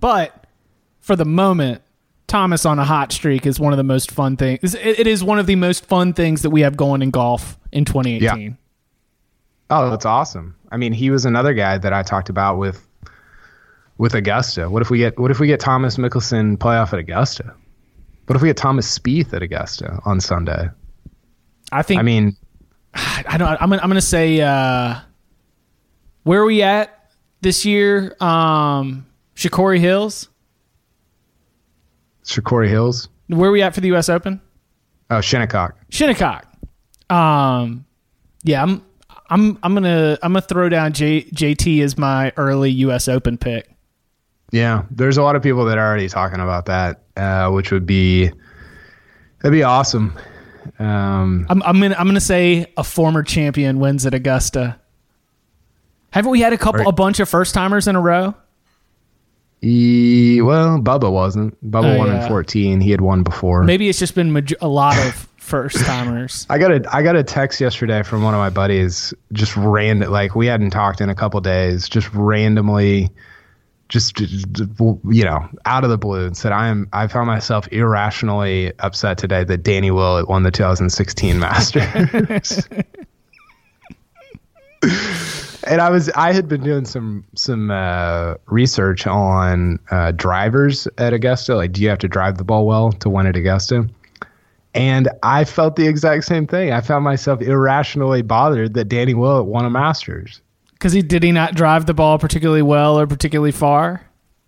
[0.00, 0.38] but
[1.00, 1.82] for the moment,
[2.32, 4.74] Thomas on a hot streak is one of the most fun things.
[4.74, 7.84] It, is one of the most fun things that we have going in golf in
[7.84, 8.56] 2018.
[9.68, 10.56] Oh, that's awesome.
[10.70, 12.88] I mean, he was another guy that I talked about with
[13.98, 14.70] with Augusta.
[14.70, 17.54] What if we get what if we get Thomas Mickelson playoff at Augusta?
[18.26, 20.70] What if we get Thomas Spieth at Augusta on Sunday?
[21.70, 21.98] I think.
[22.00, 22.34] I mean,
[22.94, 23.46] I don't.
[23.60, 23.68] I'm.
[23.68, 24.40] gonna- I'm going to say.
[24.40, 25.00] Uh,
[26.22, 27.10] where are we at
[27.42, 28.16] this year?
[28.20, 29.04] Um,
[29.36, 30.30] Shakori Hills.
[32.24, 33.08] Shakori Hills.
[33.28, 34.08] Where are we at for the U.S.
[34.08, 34.40] Open?
[35.10, 35.74] Oh, Shinnecock.
[35.90, 36.46] Shinnecock.
[37.10, 37.84] Um,
[38.42, 38.84] yeah, I'm.
[39.30, 39.58] I'm.
[39.62, 40.18] I'm gonna.
[40.22, 43.08] I'm gonna throw down J, JT as my early U.S.
[43.08, 43.68] Open pick.
[44.50, 47.86] Yeah, there's a lot of people that are already talking about that, uh, which would
[47.86, 48.26] be
[49.40, 50.18] that'd be awesome.
[50.78, 51.62] Um, I'm.
[51.62, 51.94] I'm gonna.
[51.98, 54.78] I'm gonna say a former champion wins at Augusta.
[56.10, 56.88] Haven't we had a couple, Right.
[56.88, 58.34] a bunch of first timers in a row?
[59.62, 61.54] He, well, Bubba wasn't.
[61.70, 62.22] Bubba Oh, won yeah.
[62.24, 62.80] in 14.
[62.80, 63.62] He had won before.
[63.62, 66.46] Maybe it's just been maj- a lot of first timers.
[66.50, 70.10] I got a I got a text yesterday from one of my buddies, just random.
[70.10, 73.10] Like we hadn't talked in a couple days, just randomly,
[73.88, 76.88] just you know, out of the blue, and said I am.
[76.92, 82.68] I found myself irrationally upset today that Danny Willett won the 2016 Masters.
[85.64, 91.12] and I was I had been doing some some uh, research on uh, drivers at
[91.12, 91.56] Augusta.
[91.56, 93.88] Like, do you have to drive the ball well to win at Augusta?
[94.74, 96.72] And I felt the exact same thing.
[96.72, 100.40] I found myself irrationally bothered that Danny Willett won a Masters.
[100.72, 104.04] Because he did he not drive the ball particularly well or particularly far?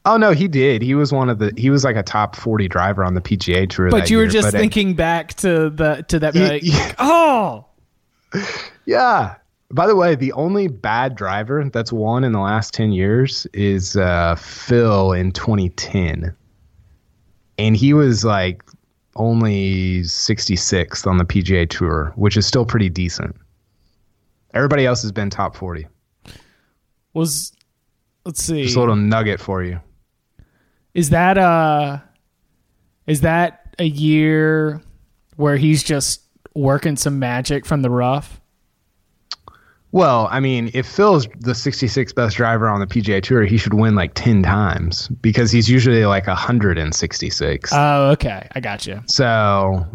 [0.06, 0.82] Oh no, he did.
[0.82, 1.52] He was one of the.
[1.56, 3.90] He was like a top forty driver on the PGA Tour.
[3.90, 6.34] But you were year, just thinking it, back to the to that.
[6.34, 6.94] He, Like, yeah.
[6.98, 7.66] oh,
[8.84, 9.36] yeah.
[9.74, 13.96] By the way, the only bad driver that's won in the last ten years is
[13.96, 16.32] uh, Phil in 2010,
[17.58, 18.62] and he was like
[19.16, 23.34] only 66th on the PGA Tour, which is still pretty decent.
[24.54, 25.88] Everybody else has been top 40.
[27.12, 27.52] was
[28.24, 28.62] let's see.
[28.62, 29.80] Just a little nugget for you.
[30.94, 31.98] Is that uh
[33.08, 34.80] is that a year
[35.34, 36.22] where he's just
[36.54, 38.40] working some magic from the rough?
[39.94, 43.74] Well, I mean, if Phil's the 66th best driver on the PGA Tour, he should
[43.74, 47.70] win like 10 times because he's usually like 166.
[47.72, 48.48] Oh, okay.
[48.50, 49.00] I got you.
[49.06, 49.86] so,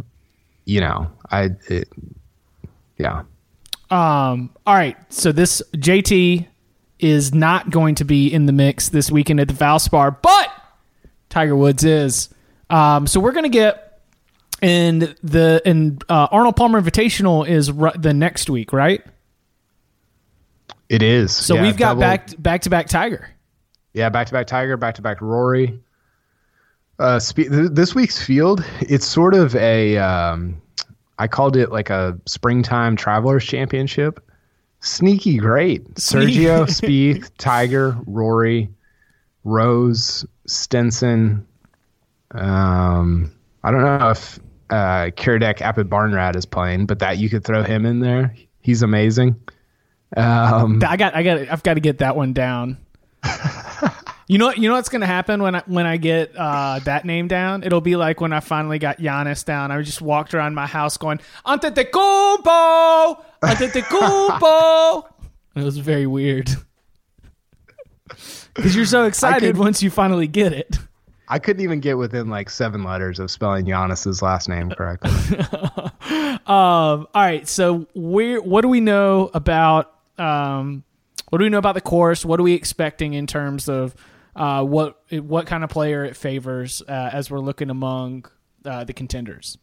[0.64, 1.90] you know, I, it,
[2.98, 3.24] yeah.
[3.92, 4.96] Um all right.
[5.12, 6.48] So this JT
[7.00, 10.50] is not going to be in the mix this weekend at the Valspar, but
[11.28, 12.30] Tiger Woods is.
[12.70, 14.00] Um so we're going to get
[14.62, 19.04] and the and uh, Arnold Palmer Invitational is ru- the next week, right?
[20.90, 21.36] It is.
[21.36, 23.30] So Yeah, we've got double- back back to back Tiger.
[23.94, 25.80] Yeah, back to back Tiger, back to back Rory.
[26.98, 30.62] Uh, spe- th- this week's field, it's sort of a, um,
[31.18, 34.20] I called it like a springtime travelers championship.
[34.82, 35.86] Sneaky great.
[35.96, 38.70] Sergio, Spieth, Tiger, Rory,
[39.46, 41.46] Rose, Stenson.
[42.32, 43.32] Um,
[43.64, 47.86] I don't know if uh, Kiradech Aphibarnrat is playing, but that you could throw him
[47.86, 48.36] in there.
[48.62, 49.36] He's amazing.
[50.18, 52.78] Um, I got I got I've got to get that one down.
[54.28, 57.28] you know you know what's gonna happen when I when I get uh, that name
[57.28, 57.64] down?
[57.64, 59.72] It'll be like when I finally got Giannis down.
[59.72, 65.04] I just walked around my house going Antetokounmpo, Antetokounmpo.
[65.56, 66.50] it was very weird
[68.56, 70.78] because you're so excited could- once you finally get it.
[71.32, 75.12] I couldn't even get within like seven letters of spelling Giannis's last name correctly.
[76.50, 80.84] Um, all right, so where what do we know about um,
[81.30, 82.26] what do we know about the course?
[82.26, 83.96] What are we expecting in terms of
[84.36, 88.26] uh, what what kind of player it favors uh, as we're looking among
[88.66, 89.58] uh, the contenders?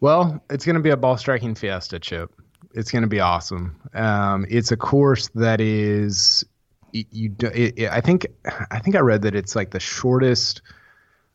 [0.00, 2.30] Well, it's going to be a ball striking fiesta, Chip.
[2.74, 3.76] It's going to be awesome.
[3.94, 6.44] Um, it's a course that is
[6.92, 7.34] you.
[7.40, 8.26] it, it, I think
[8.70, 10.62] I think I read that it's like the shortest,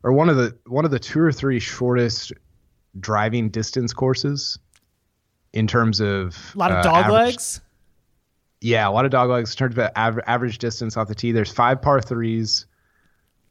[0.03, 2.33] or one of the one of the two or three shortest
[2.99, 4.59] driving distance courses
[5.53, 7.61] in terms of A lot of uh, dog average- legs.
[8.61, 9.51] Yeah, a lot of dog legs.
[9.51, 12.65] In terms of average distance off the tee, there's five par threes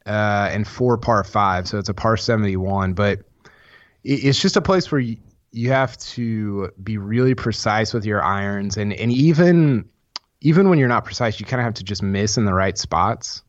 [0.05, 2.93] uh, and four par five, so it's a par seventy one.
[2.93, 3.21] But
[4.03, 5.17] it's just a place where you,
[5.51, 9.89] you have to be really precise with your irons, and and even
[10.41, 12.77] even when you're not precise, you kind of have to just miss in the right
[12.77, 13.43] spots,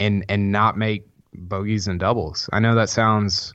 [0.00, 2.50] and and not make bogeys and doubles.
[2.52, 3.54] I know that sounds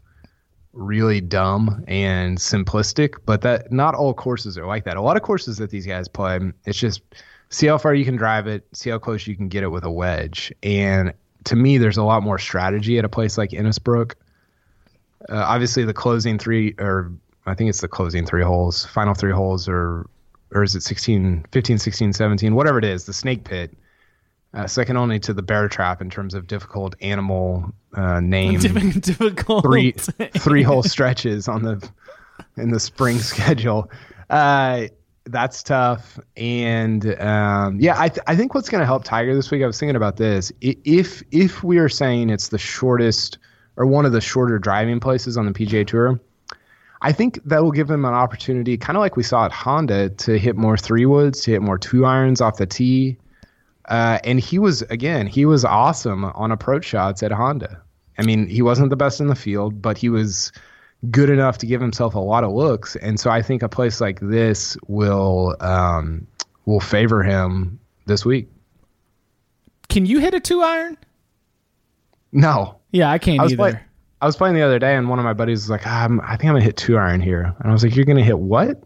[0.74, 4.97] really dumb and simplistic, but that not all courses are like that.
[4.97, 7.01] A lot of courses that these guys play, it's just
[7.49, 9.84] see how far you can drive it, see how close you can get it with
[9.84, 10.53] a wedge.
[10.63, 11.13] And
[11.45, 14.13] to me, there's a lot more strategy at a place like Innisbrook.
[15.30, 17.11] Uh, obviously, the closing three, or
[17.45, 20.07] I think it's the closing three holes, final three holes, or
[20.53, 23.76] or is it 16, 15, 16, 17, whatever it is, the snake pit.
[24.58, 29.64] Uh, second only to the bear trap in terms of difficult animal uh, name Difficult.
[29.64, 29.91] three
[30.39, 31.88] three whole stretches on the
[32.58, 33.91] in the spring schedule.
[34.32, 34.88] Uh,
[35.26, 39.51] that's tough, and um, yeah, I th- I think what's going to help Tiger this
[39.51, 39.62] week.
[39.62, 40.51] I was thinking about this.
[40.62, 43.38] If if we are saying it's the shortest
[43.76, 46.20] or one of the shorter driving places on the PGA Tour,
[47.03, 50.10] I think that will give him an opportunity, kind of like we saw at Honda,
[50.10, 53.18] to hit more three woods, to hit more two irons off the tee.
[53.88, 57.81] Uh, and he was again, he was awesome on approach shots at Honda.
[58.17, 60.51] I mean, he wasn't the best in the field, but he was
[61.11, 62.95] good enough to give himself a lot of looks.
[62.97, 66.25] And so I think a place like this will um,
[66.65, 68.49] will favor him this week.
[69.89, 70.97] Can you hit a two iron?
[72.31, 73.57] No, Yeah, I can't I was either.
[73.71, 73.79] play-
[74.19, 76.19] I was playing the other day, and one of my buddies was like, "Ah, I'm,
[76.21, 78.39] "I think I'm gonna hit two iron here," and I was like, "You're gonna hit
[78.39, 78.81] what?"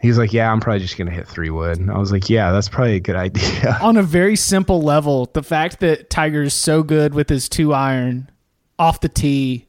[0.00, 2.52] He's like, "Yeah, I'm probably just gonna hit three wood." And I was like, "Yeah,
[2.52, 6.54] that's probably a good idea." on a very simple level, the fact that Tiger is
[6.54, 8.30] so good with his two iron
[8.78, 9.66] off the tee,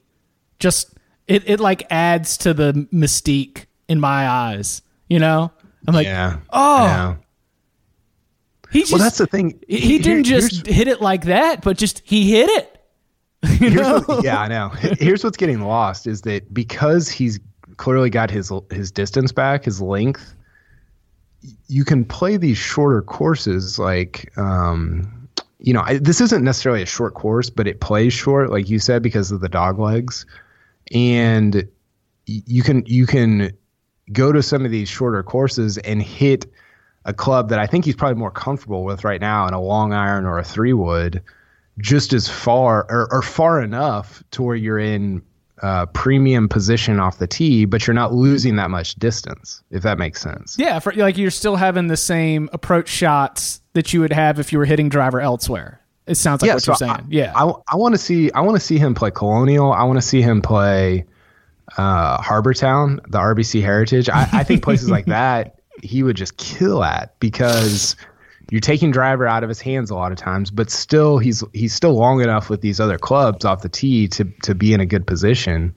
[0.58, 0.94] just
[1.26, 4.82] it, it like adds to the mystique in my eyes.
[5.08, 5.50] You know,
[5.88, 6.38] I'm like, yeah.
[6.50, 7.14] oh, Yeah.
[8.72, 9.58] He just, well, that's the thing.
[9.66, 12.76] He, he didn't Here- just hit it like that, but just he hit it.
[13.60, 14.00] You know?
[14.02, 14.68] what- yeah, I know.
[14.68, 17.40] Here's what's getting lost is that because he's
[17.80, 20.34] clearly got his his distance back, his length,
[21.66, 25.28] you can play these shorter courses like um
[25.62, 28.78] you know, I, this isn't necessarily a short course, but it plays short like you
[28.78, 30.26] said because of the dog legs.
[30.92, 31.68] And
[32.26, 33.56] you can you can
[34.12, 36.46] go to some of these shorter courses and hit
[37.06, 39.94] a club that I think he's probably more comfortable with right now in a long
[39.94, 41.22] iron or a three wood
[41.78, 45.22] just as far or, or far enough to where you're in
[45.62, 49.98] uh, premium position off the tee, but you're not losing that much distance, if that
[49.98, 50.56] makes sense.
[50.58, 54.52] Yeah, for, like you're still having the same approach shots that you would have if
[54.52, 55.80] you were hitting driver elsewhere.
[56.06, 56.90] It sounds like what so you're saying.
[56.90, 57.32] I, yeah.
[57.36, 59.72] I, I want to see I want to see him play Colonial.
[59.72, 61.04] I want to see him play
[61.76, 64.08] uh, Harbour Town, the RBC Heritage.
[64.08, 67.96] I, I think places like that he would just kill at because
[68.50, 71.72] you're taking driver out of his hands a lot of times, but still he's he's
[71.74, 74.86] still long enough with these other clubs off the tee to to be in a
[74.86, 75.76] good position.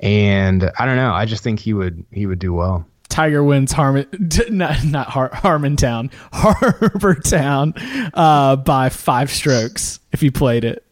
[0.00, 1.12] And I don't know.
[1.12, 2.84] I just think he would he would do well.
[3.08, 4.06] Tiger wins Harmon,
[4.50, 7.74] not not Har, Harmontown, Harbour Town,
[8.12, 10.84] uh, by five strokes if he played it.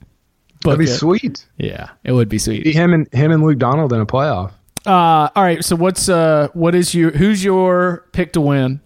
[0.62, 0.96] Book That'd be it.
[0.96, 1.44] sweet.
[1.58, 2.66] Yeah, it would be Be sweet.
[2.66, 4.52] him and him and Luke Donald in a playoff.
[4.86, 5.64] Uh, all right.
[5.64, 8.80] So what's uh, what is your who's your pick to win?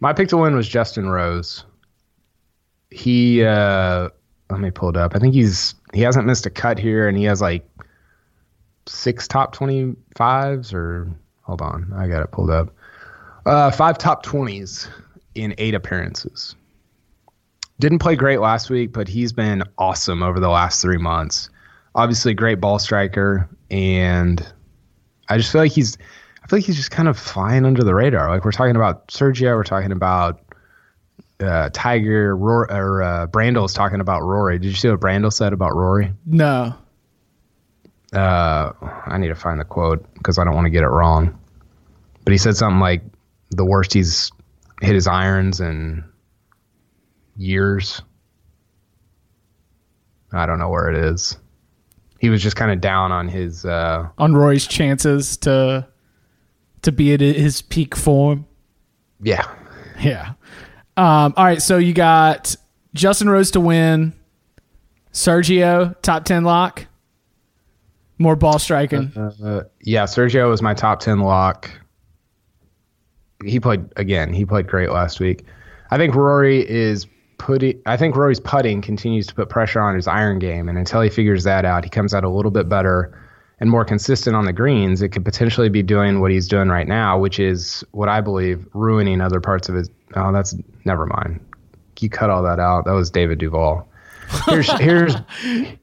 [0.00, 1.64] My pick to win was Justin Rose.
[2.90, 4.08] He uh
[4.48, 5.14] let me pull it up.
[5.14, 7.68] I think he's he hasn't missed a cut here and he has like
[8.86, 11.08] six top 25s or
[11.42, 12.74] hold on, I got it pulled up.
[13.46, 14.88] Uh five top 20s
[15.34, 16.56] in 8 appearances.
[17.78, 21.50] Didn't play great last week, but he's been awesome over the last 3 months.
[21.94, 24.44] Obviously great ball striker and
[25.28, 25.96] I just feel like he's
[26.50, 28.28] feel like he's just kind of flying under the radar.
[28.28, 30.40] Like we're talking about Sergio, we're talking about
[31.38, 34.58] uh, Tiger, Rory, or uh, Brandel's talking about Rory.
[34.58, 36.12] Did you see what Brandel said about Rory?
[36.26, 36.74] No.
[38.12, 38.72] Uh,
[39.06, 41.38] I need to find the quote because I don't want to get it wrong.
[42.24, 43.04] But he said something like
[43.50, 44.32] the worst he's
[44.82, 46.02] hit his irons in
[47.36, 48.02] years.
[50.32, 51.36] I don't know where it is.
[52.18, 53.64] He was just kind of down on his.
[53.64, 55.86] Uh, On Rory's chances to
[56.82, 58.46] to be at his peak form.
[59.22, 59.46] yeah,
[60.00, 60.32] Yeah.
[60.96, 61.62] Um, all right.
[61.62, 62.56] So you got
[62.94, 64.12] Justin Rose to win.
[65.12, 66.86] Sergio top ten lock.
[68.20, 69.10] More ball striking.
[69.16, 71.70] Uh, yeah, Sergio was my top 10 lock.
[73.42, 75.46] He played again, he played great last week.
[75.90, 77.06] I think Rory is
[77.38, 81.00] putting I think Rory's putting continues to put pressure on his iron game and until
[81.00, 83.18] he figures that out, he comes out a little bit better
[83.60, 85.02] and more consistent on the greens.
[85.02, 88.66] It could potentially be doing what he's doing right now, which is what I believe
[88.72, 90.54] ruining other parts of his Oh, that's
[90.84, 91.40] never mind.
[92.00, 92.86] You cut all that out.
[92.86, 93.86] That was David Duval.
[94.46, 95.14] Here's here's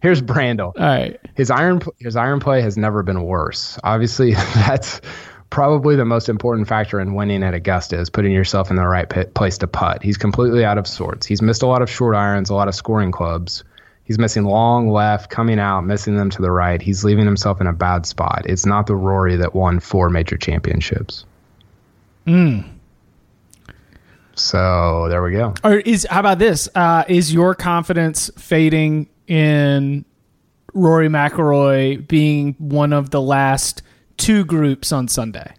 [0.02, 1.20] here's Brandel all right.
[1.36, 3.78] his iron his iron play has never been worse.
[3.84, 5.00] Obviously, that's
[5.50, 9.10] probably the most important factor in winning at Augusta is putting yourself in the right
[9.10, 10.02] pit, place to putt.
[10.02, 11.26] He's completely out of sorts.
[11.26, 13.64] He's missed a lot of short irons, a lot of scoring clubs.
[14.08, 16.82] He's missing long left, coming out, missing them to the right.
[16.82, 18.44] He's leaving himself in a bad spot.
[18.46, 21.26] It's not the Rory that won four major championships.
[24.36, 25.54] So there we go.
[25.62, 26.70] Or is how about this?
[26.74, 30.06] Uh, is your confidence fading in
[30.74, 33.82] Rory McIlroy being one of the last
[34.16, 35.54] two groups on Sunday?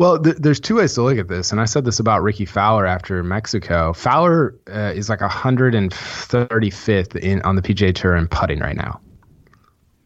[0.00, 2.46] Well, th- there's two ways to look at this, and I said this about Rickie
[2.46, 3.92] Fowler after Mexico.
[3.92, 8.98] Fowler uh, is like 135th in on the PGA Tour in putting right now.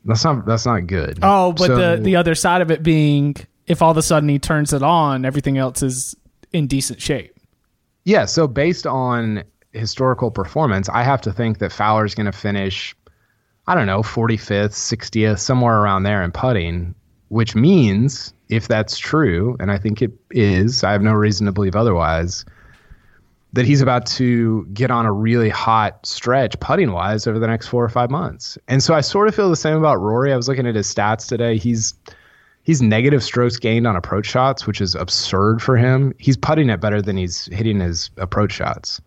[0.04, 1.20] That's not that's not good.
[1.22, 3.36] Oh, but So- the the other side of it being,
[3.68, 6.16] if all of a sudden he turns it on, everything else is
[6.52, 7.32] in decent shape.
[8.04, 8.24] yeah.
[8.24, 12.94] So based on historical performance, I have to think that Fowler's going to finish,
[13.68, 16.94] I don't know, 45th, 60th, somewhere around there in putting,
[17.28, 21.52] which means if that's true, and I think it is, I have no reason to
[21.52, 22.44] believe otherwise,
[23.54, 27.68] that he's about to get on a really hot stretch putting wise over the next
[27.68, 28.58] four or five months.
[28.66, 30.32] And so I sort of feel the same about Rory.
[30.32, 31.56] I was looking at his stats today.
[31.56, 31.94] He's
[32.64, 36.12] he's negative strokes gained on approach shots, which is absurd for him.
[36.18, 39.00] He's putting it better than he's hitting his approach shots.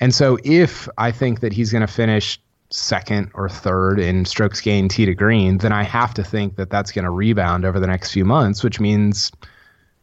[0.00, 2.40] And so if I think that he's going to finish
[2.76, 6.70] second or third in strokes gained tee to green, then I have to think that
[6.70, 9.30] that's going to rebound over the next few months, which means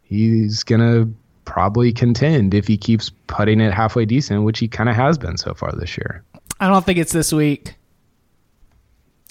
[0.01, 1.13] he's going to
[1.43, 5.37] probably contend if he keeps putting it halfway decent, which he kind of has been
[5.37, 6.23] so far this year.
[6.61, 7.75] I don't think it's this week.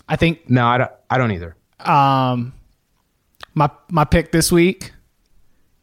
[0.08, 1.56] I think No, I don't, I don't either.
[1.80, 2.52] um
[3.54, 4.92] my my pick this week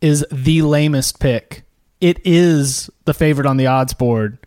[0.02, 1.64] is the lamest pick
[2.02, 4.38] it is the favorite on the odds board.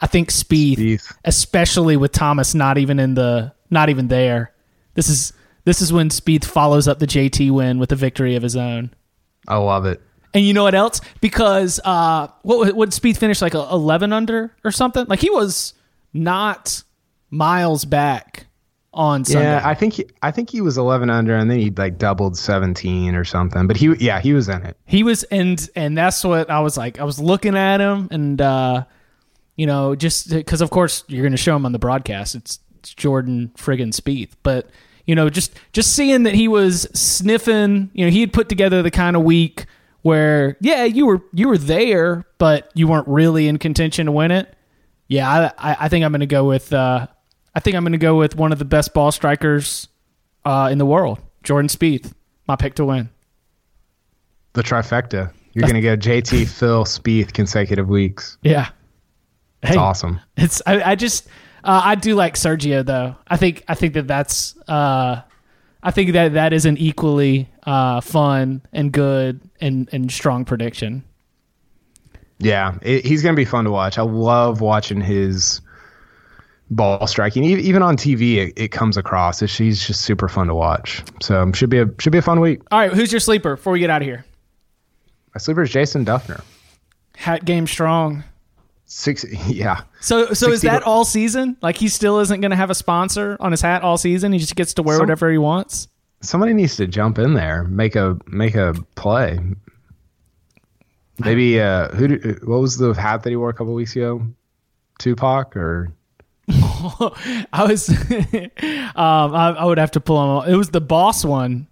[0.00, 1.16] I think Spieth, Spieth.
[1.24, 4.52] especially with Thomas not even in the not even there.
[4.94, 5.32] This is
[5.64, 8.90] this is when Spieth follows up the JT win with a victory of his own.
[9.48, 10.00] I love it.
[10.34, 11.00] And you know what else?
[11.20, 15.06] Because uh, what would Spieth finish like a eleven under or something?
[15.06, 15.74] Like he was
[16.12, 16.82] not
[17.30, 18.46] miles back
[18.92, 19.44] on Sunday.
[19.48, 22.36] Yeah, I think he, I think he was 11 under, and then he like doubled
[22.36, 23.66] 17 or something.
[23.66, 24.76] But he, yeah, he was in it.
[24.86, 26.98] he was and and that's what I was like.
[26.98, 28.84] I was looking at him and uh,
[29.56, 32.34] you know just because of course you're going to show him on the broadcast.
[32.34, 34.70] It's, it's Jordan friggin' Spieth, but
[35.06, 37.90] you know just just seeing that he was sniffing.
[37.94, 39.66] You know he had put together the kind of week
[40.02, 44.30] where yeah you were you were there, but you weren't really in contention to win
[44.30, 44.54] it.
[45.08, 47.06] Yeah, I I, think I'm going to go with uh,
[47.54, 49.88] I think I'm going to go with one of the best ball strikers
[50.44, 52.12] uh, in the world, Jordan Spieth.
[52.48, 53.08] My pick to win.
[54.52, 55.32] The trifecta.
[55.52, 58.36] You're going to get JT, Phil, Spieth consecutive weeks.
[58.42, 58.68] Yeah.
[59.66, 60.20] It's Hey, awesome.
[60.36, 61.26] It's I, I just
[61.64, 63.16] uh, I do like Sergio though.
[63.26, 65.22] I think I think that that's uh,
[65.82, 71.04] I think that that is an equally uh, fun and good and and strong prediction.
[72.38, 73.98] Yeah, it, he's going to be fun to watch.
[73.98, 75.60] I love watching his
[76.70, 77.44] ball striking.
[77.44, 79.40] Even on TV, it, it comes across.
[79.40, 81.02] It's, he's just super fun to watch.
[81.22, 82.60] So um, should be a should be a fun week.
[82.70, 84.24] All right, who's your sleeper before we get out of here?
[85.34, 86.42] My sleeper is Jason Dufner.
[87.16, 88.24] Hat game strong.
[88.86, 89.80] Six, yeah.
[90.00, 91.56] So so is that all season?
[91.60, 94.32] Like he still isn't going to have a sponsor on his hat all season.
[94.32, 95.88] He just gets to wear Some- whatever he wants.
[96.22, 99.38] Somebody needs to jump in there, make a make a play.
[101.18, 102.08] Maybe uh, who?
[102.08, 104.26] do- What was the hat that he wore a couple weeks ago?
[104.98, 105.92] Tupac or
[106.48, 107.88] I was
[108.96, 110.52] um I, I would have to pull him.
[110.52, 111.66] It was the boss one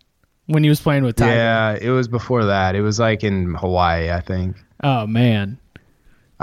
[0.46, 1.32] when he was playing with Tiger.
[1.34, 2.74] yeah, it was before that.
[2.74, 4.56] It was like in Hawaii, I think.
[4.82, 5.58] Oh man.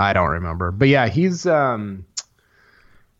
[0.02, 0.70] I don't remember.
[0.70, 2.04] But yeah, he's um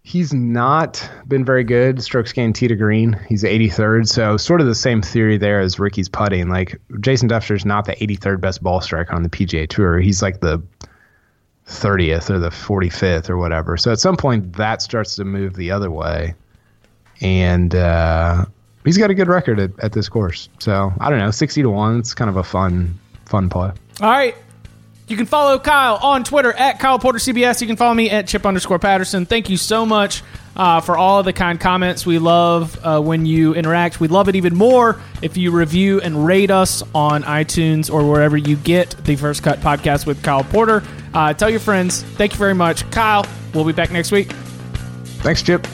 [0.03, 3.19] he's not been very good strokes gained tee to green.
[3.29, 6.49] He's 83rd, so sort of the same theory there as Rickie's putting.
[6.49, 10.01] Like Jason Dufner's not the 83rd best ball striker on the PGA Tour.
[10.01, 10.63] He's like the
[11.69, 13.77] 30th or the 45th or whatever.
[13.77, 16.35] So at some point that starts to move the other way.
[17.21, 18.47] And uh
[18.85, 20.49] he's got a good record at, at this course.
[20.59, 23.71] So, I don't know, 60 to 1, it's kind of a fun fun play.
[24.01, 24.35] All right.
[25.13, 27.61] You can follow Kyle on Twitter at Kyle Porter CBS.
[27.61, 29.27] You can follow me at Chip underscore Patterson.
[29.27, 30.23] Thank you so much
[30.57, 32.07] uh, for all of the kind comments.
[32.07, 34.01] We love uh, when you interact.
[34.01, 38.39] We love it even more if you review and rate us on iTunes or wherever
[38.39, 40.83] you get the First Cut podcast with Kyle Porter.
[41.13, 42.03] Uh, tell your friends.
[42.03, 42.91] Thank you very much.
[42.91, 44.33] Kyle, we'll be back next week.
[45.21, 45.67] Thanks, Chip.